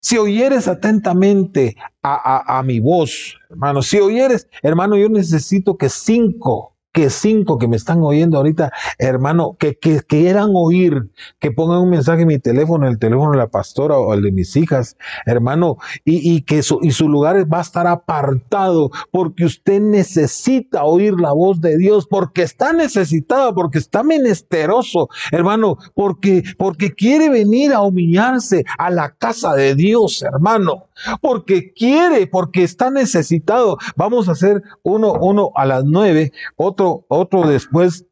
[0.03, 6.76] Si oyeres atentamente a, a, mi voz, hermano, si oyeres, hermano, yo necesito que cinco
[6.97, 11.91] que cinco que me están oyendo ahorita, hermano, que, que, quieran oír, que pongan un
[11.91, 15.77] mensaje en mi teléfono, el teléfono de la pastora o el de mis hijas, hermano,
[16.07, 21.21] y, y que su, y su lugar va a estar apartado porque usted necesita oír
[21.21, 27.75] la voz de Dios, porque está necesitado, porque está menesteroso, hermano, porque, porque quiere venir
[27.75, 30.87] a humillarse a la casa de Dios, hermano,
[31.21, 33.77] porque quiere, porque está necesitado.
[33.97, 38.07] Vamos a hacer uno, uno a las nueve, otro otro, después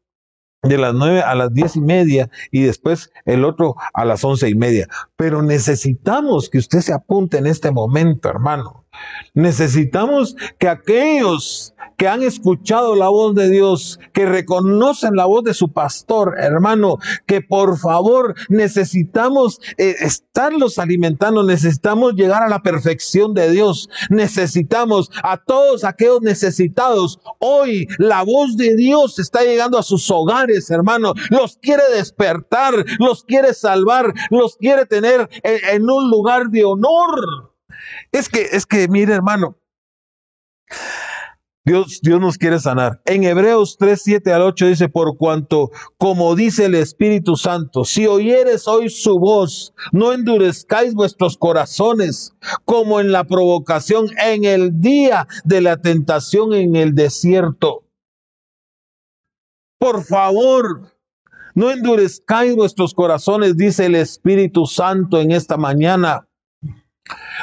[0.63, 4.49] de las nueve a las diez y media y después el otro a las once
[4.49, 4.87] y media.
[5.15, 8.84] Pero necesitamos que usted se apunte en este momento, hermano.
[9.33, 15.53] Necesitamos que aquellos que han escuchado la voz de Dios, que reconocen la voz de
[15.53, 23.33] su pastor, hermano, que por favor necesitamos eh, estarlos alimentando, necesitamos llegar a la perfección
[23.33, 27.19] de Dios, necesitamos a todos aquellos necesitados.
[27.39, 33.23] Hoy la voz de Dios está llegando a sus hogares, hermano, los quiere despertar, los
[33.23, 37.54] quiere salvar, los quiere tener en un lugar de honor.
[38.11, 39.57] Es que, es que, mire, hermano,
[41.65, 43.01] Dios, Dios nos quiere sanar.
[43.05, 48.05] En Hebreos 3, 7 al 8 dice, por cuanto, como dice el Espíritu Santo, si
[48.05, 55.27] oyeres hoy su voz, no endurezcáis vuestros corazones, como en la provocación en el día
[55.43, 57.85] de la tentación en el desierto.
[59.79, 60.95] Por favor,
[61.55, 66.27] no endurezcáis vuestros corazones, dice el Espíritu Santo en esta mañana.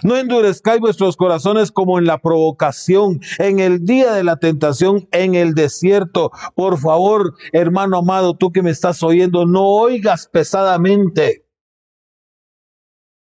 [0.03, 5.35] No endurezcáis vuestros corazones como en la provocación, en el día de la tentación, en
[5.35, 6.33] el desierto.
[6.55, 11.47] Por favor, hermano amado, tú que me estás oyendo, no oigas pesadamente.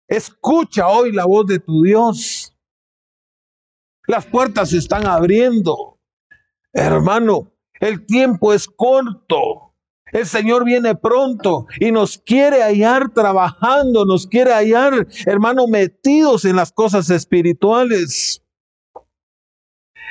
[0.08, 2.56] Escucha hoy la voz de tu Dios.
[4.08, 6.00] Las puertas se están abriendo.
[6.72, 9.73] Hermano, el tiempo es corto.
[10.14, 16.56] El Señor viene pronto y nos quiere hallar trabajando, nos quiere hallar, hermano, metidos en
[16.56, 18.44] las cosas espirituales.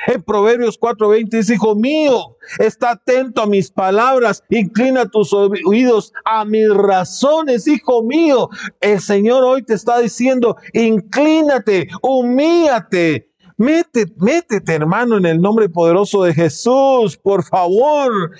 [0.08, 6.44] En Proverbios 4:20 dice, Hijo mío, está atento a mis palabras, inclina tus oídos a
[6.44, 8.48] mis razones, hijo mío.
[8.80, 13.31] El Señor hoy te está diciendo, inclínate, humíate,
[13.62, 18.32] Métete, métete, hermano, en el nombre poderoso de Jesús, por favor.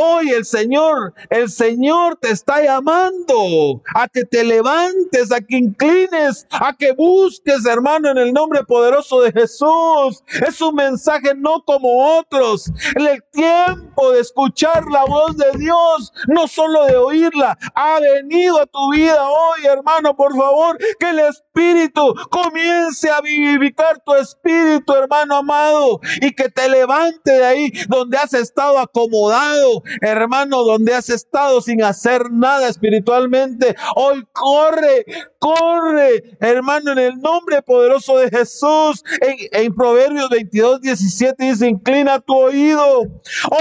[0.00, 6.46] Hoy el Señor, el Señor te está llamando a que te levantes, a que inclines,
[6.52, 10.24] a que busques, hermano, en el nombre poderoso de Jesús.
[10.46, 12.72] Es un mensaje no como otros.
[12.94, 18.64] El tiempo de escuchar la voz de Dios, no solo de oírla, ha venido a
[18.64, 24.94] tu vida hoy, hermano, por favor, que el Espíritu comience a vivificar tu espíritu espíritu,
[24.94, 31.08] hermano amado, y que te levante de ahí donde has estado acomodado, hermano, donde has
[31.08, 33.74] estado sin hacer nada espiritualmente.
[33.96, 35.04] Hoy corre,
[35.42, 39.02] corre, hermano, en el nombre poderoso de Jesús.
[39.50, 43.08] En, Proverbios 22, 17 dice, inclina tu oído,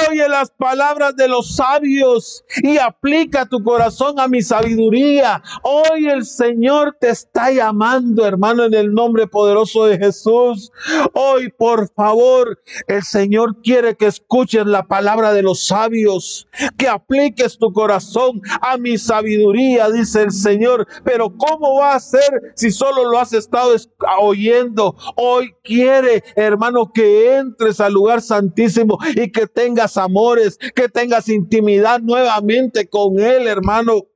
[0.07, 5.41] oye las palabras de los sabios y aplica tu corazón a mi sabiduría.
[5.63, 10.71] Hoy el Señor te está llamando, hermano, en el nombre poderoso de Jesús.
[11.13, 17.57] Hoy, por favor, el Señor quiere que escuches la palabra de los sabios, que apliques
[17.57, 20.88] tu corazón a mi sabiduría, dice el Señor.
[21.03, 23.76] Pero ¿cómo va a ser si solo lo has estado
[24.19, 24.95] oyendo?
[25.15, 31.99] Hoy quiere, hermano, que entres al lugar santísimo y que tengas amores, que tengas intimidad
[32.01, 34.07] nuevamente con Él, hermano.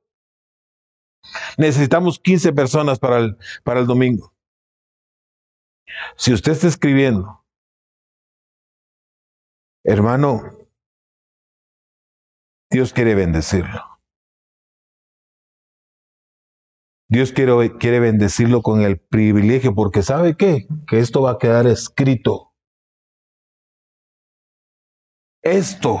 [1.58, 4.32] Necesitamos 15 personas para el, para el domingo.
[6.16, 7.44] Si usted está escribiendo,
[9.84, 10.42] hermano,
[12.70, 13.95] Dios quiere bendecirlo.
[17.08, 20.66] Dios quiere, quiere bendecirlo con el privilegio, porque ¿sabe qué?
[20.88, 22.52] Que esto va a quedar escrito.
[25.42, 25.98] Esto.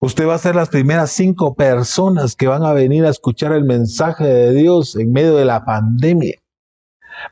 [0.00, 3.64] Usted va a ser las primeras cinco personas que van a venir a escuchar el
[3.64, 6.36] mensaje de Dios en medio de la pandemia.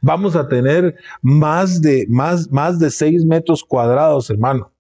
[0.01, 4.73] Vamos a tener más de, más, más de 6 metros cuadrados, hermano.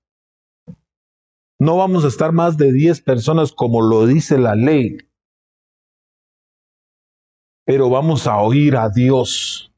[1.60, 4.96] No vamos a estar más de 10 personas como lo dice la ley.
[7.64, 9.70] Pero vamos a oír a Dios.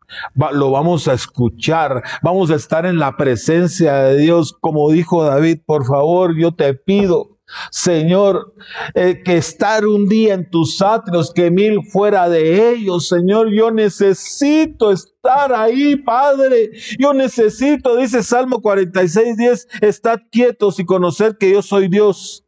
[0.52, 5.58] lo vamos a escuchar, vamos a estar en la presencia de Dios, como dijo David,
[5.66, 7.36] por favor, yo te pido,
[7.70, 8.54] Señor,
[8.94, 13.70] eh, que estar un día en tus atrios, que mil fuera de ellos, Señor, yo
[13.70, 16.70] necesito estar ahí, Padre.
[16.98, 22.45] Yo necesito, dice Salmo 46, 10, estad quietos y conocer que yo soy Dios.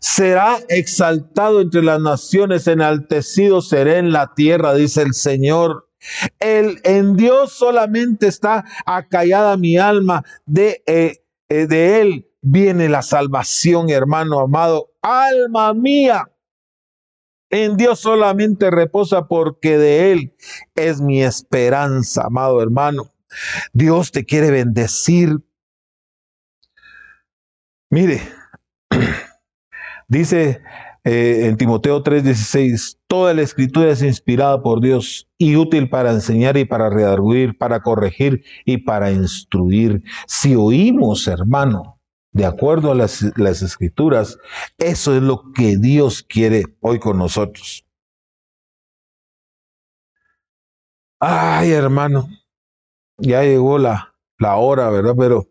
[0.00, 5.88] Será exaltado entre las naciones, enaltecido seré en la tierra, dice el Señor.
[6.38, 13.02] El, en Dios solamente está acallada mi alma de, eh, eh, de Él viene la
[13.02, 14.92] salvación, hermano amado.
[15.02, 16.30] Alma mía,
[17.50, 20.36] en Dios solamente reposa porque de Él
[20.76, 23.12] es mi esperanza, amado hermano.
[23.72, 25.38] Dios te quiere bendecir.
[27.90, 28.20] Mire,
[30.10, 30.60] dice
[31.04, 36.58] eh, en Timoteo 3:16, toda la escritura es inspirada por Dios y útil para enseñar
[36.58, 40.02] y para redarguir, para corregir y para instruir.
[40.26, 41.98] Si oímos, hermano,
[42.32, 44.38] de acuerdo a las, las, escrituras,
[44.78, 47.84] eso es lo que Dios quiere hoy con nosotros.
[51.18, 52.28] Ay, hermano,
[53.18, 55.14] ya llegó la, la hora, ¿verdad?
[55.18, 55.49] Pero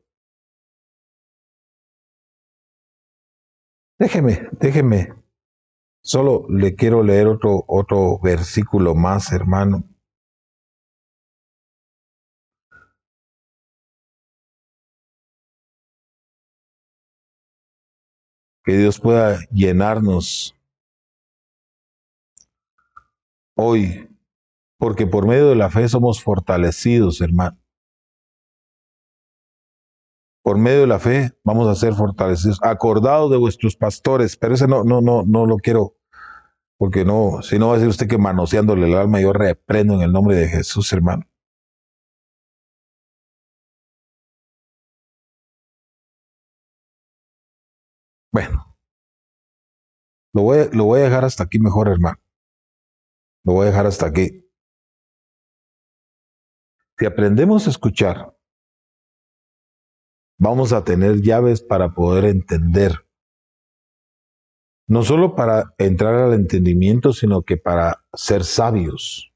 [4.00, 5.14] Déjeme, déjeme.
[6.02, 9.84] Solo le quiero leer otro, otro versículo más, hermano.
[18.64, 20.56] Que Dios pueda llenarnos
[23.58, 24.08] hoy,
[24.78, 27.58] porque por medio de la fe somos fortalecidos, hermano.
[30.42, 32.60] Por medio de la fe vamos a ser fortalecidos.
[32.64, 35.98] Acordados de vuestros pastores, pero ese no, no, no, no lo quiero,
[36.78, 40.02] porque no, si no va a decir usted que manoseándole el alma, yo reprendo en
[40.02, 41.26] el nombre de Jesús, hermano.
[48.32, 48.78] Bueno,
[50.34, 52.20] lo voy, lo voy a dejar hasta aquí mejor, hermano.
[53.44, 54.46] Lo voy a dejar hasta aquí.
[56.98, 58.39] Si aprendemos a escuchar,
[60.40, 63.06] vamos a tener llaves para poder entender.
[64.88, 69.32] No solo para entrar al entendimiento, sino que para ser sabios.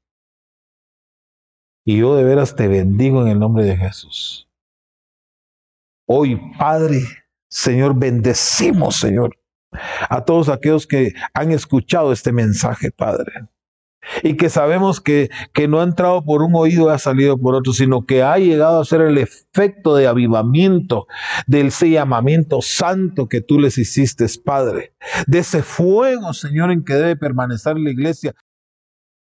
[1.84, 4.48] Y yo de veras te bendigo en el nombre de Jesús.
[6.06, 7.00] Hoy, Padre,
[7.48, 9.38] Señor, bendecimos, Señor,
[10.08, 13.48] a todos aquellos que han escuchado este mensaje, Padre
[14.22, 17.54] y que sabemos que, que no ha entrado por un oído y ha salido por
[17.54, 21.06] otro, sino que ha llegado a ser el efecto de avivamiento
[21.46, 24.94] del ese llamamiento santo que tú les hiciste, Padre,
[25.26, 28.34] de ese fuego, Señor, en que debe permanecer la iglesia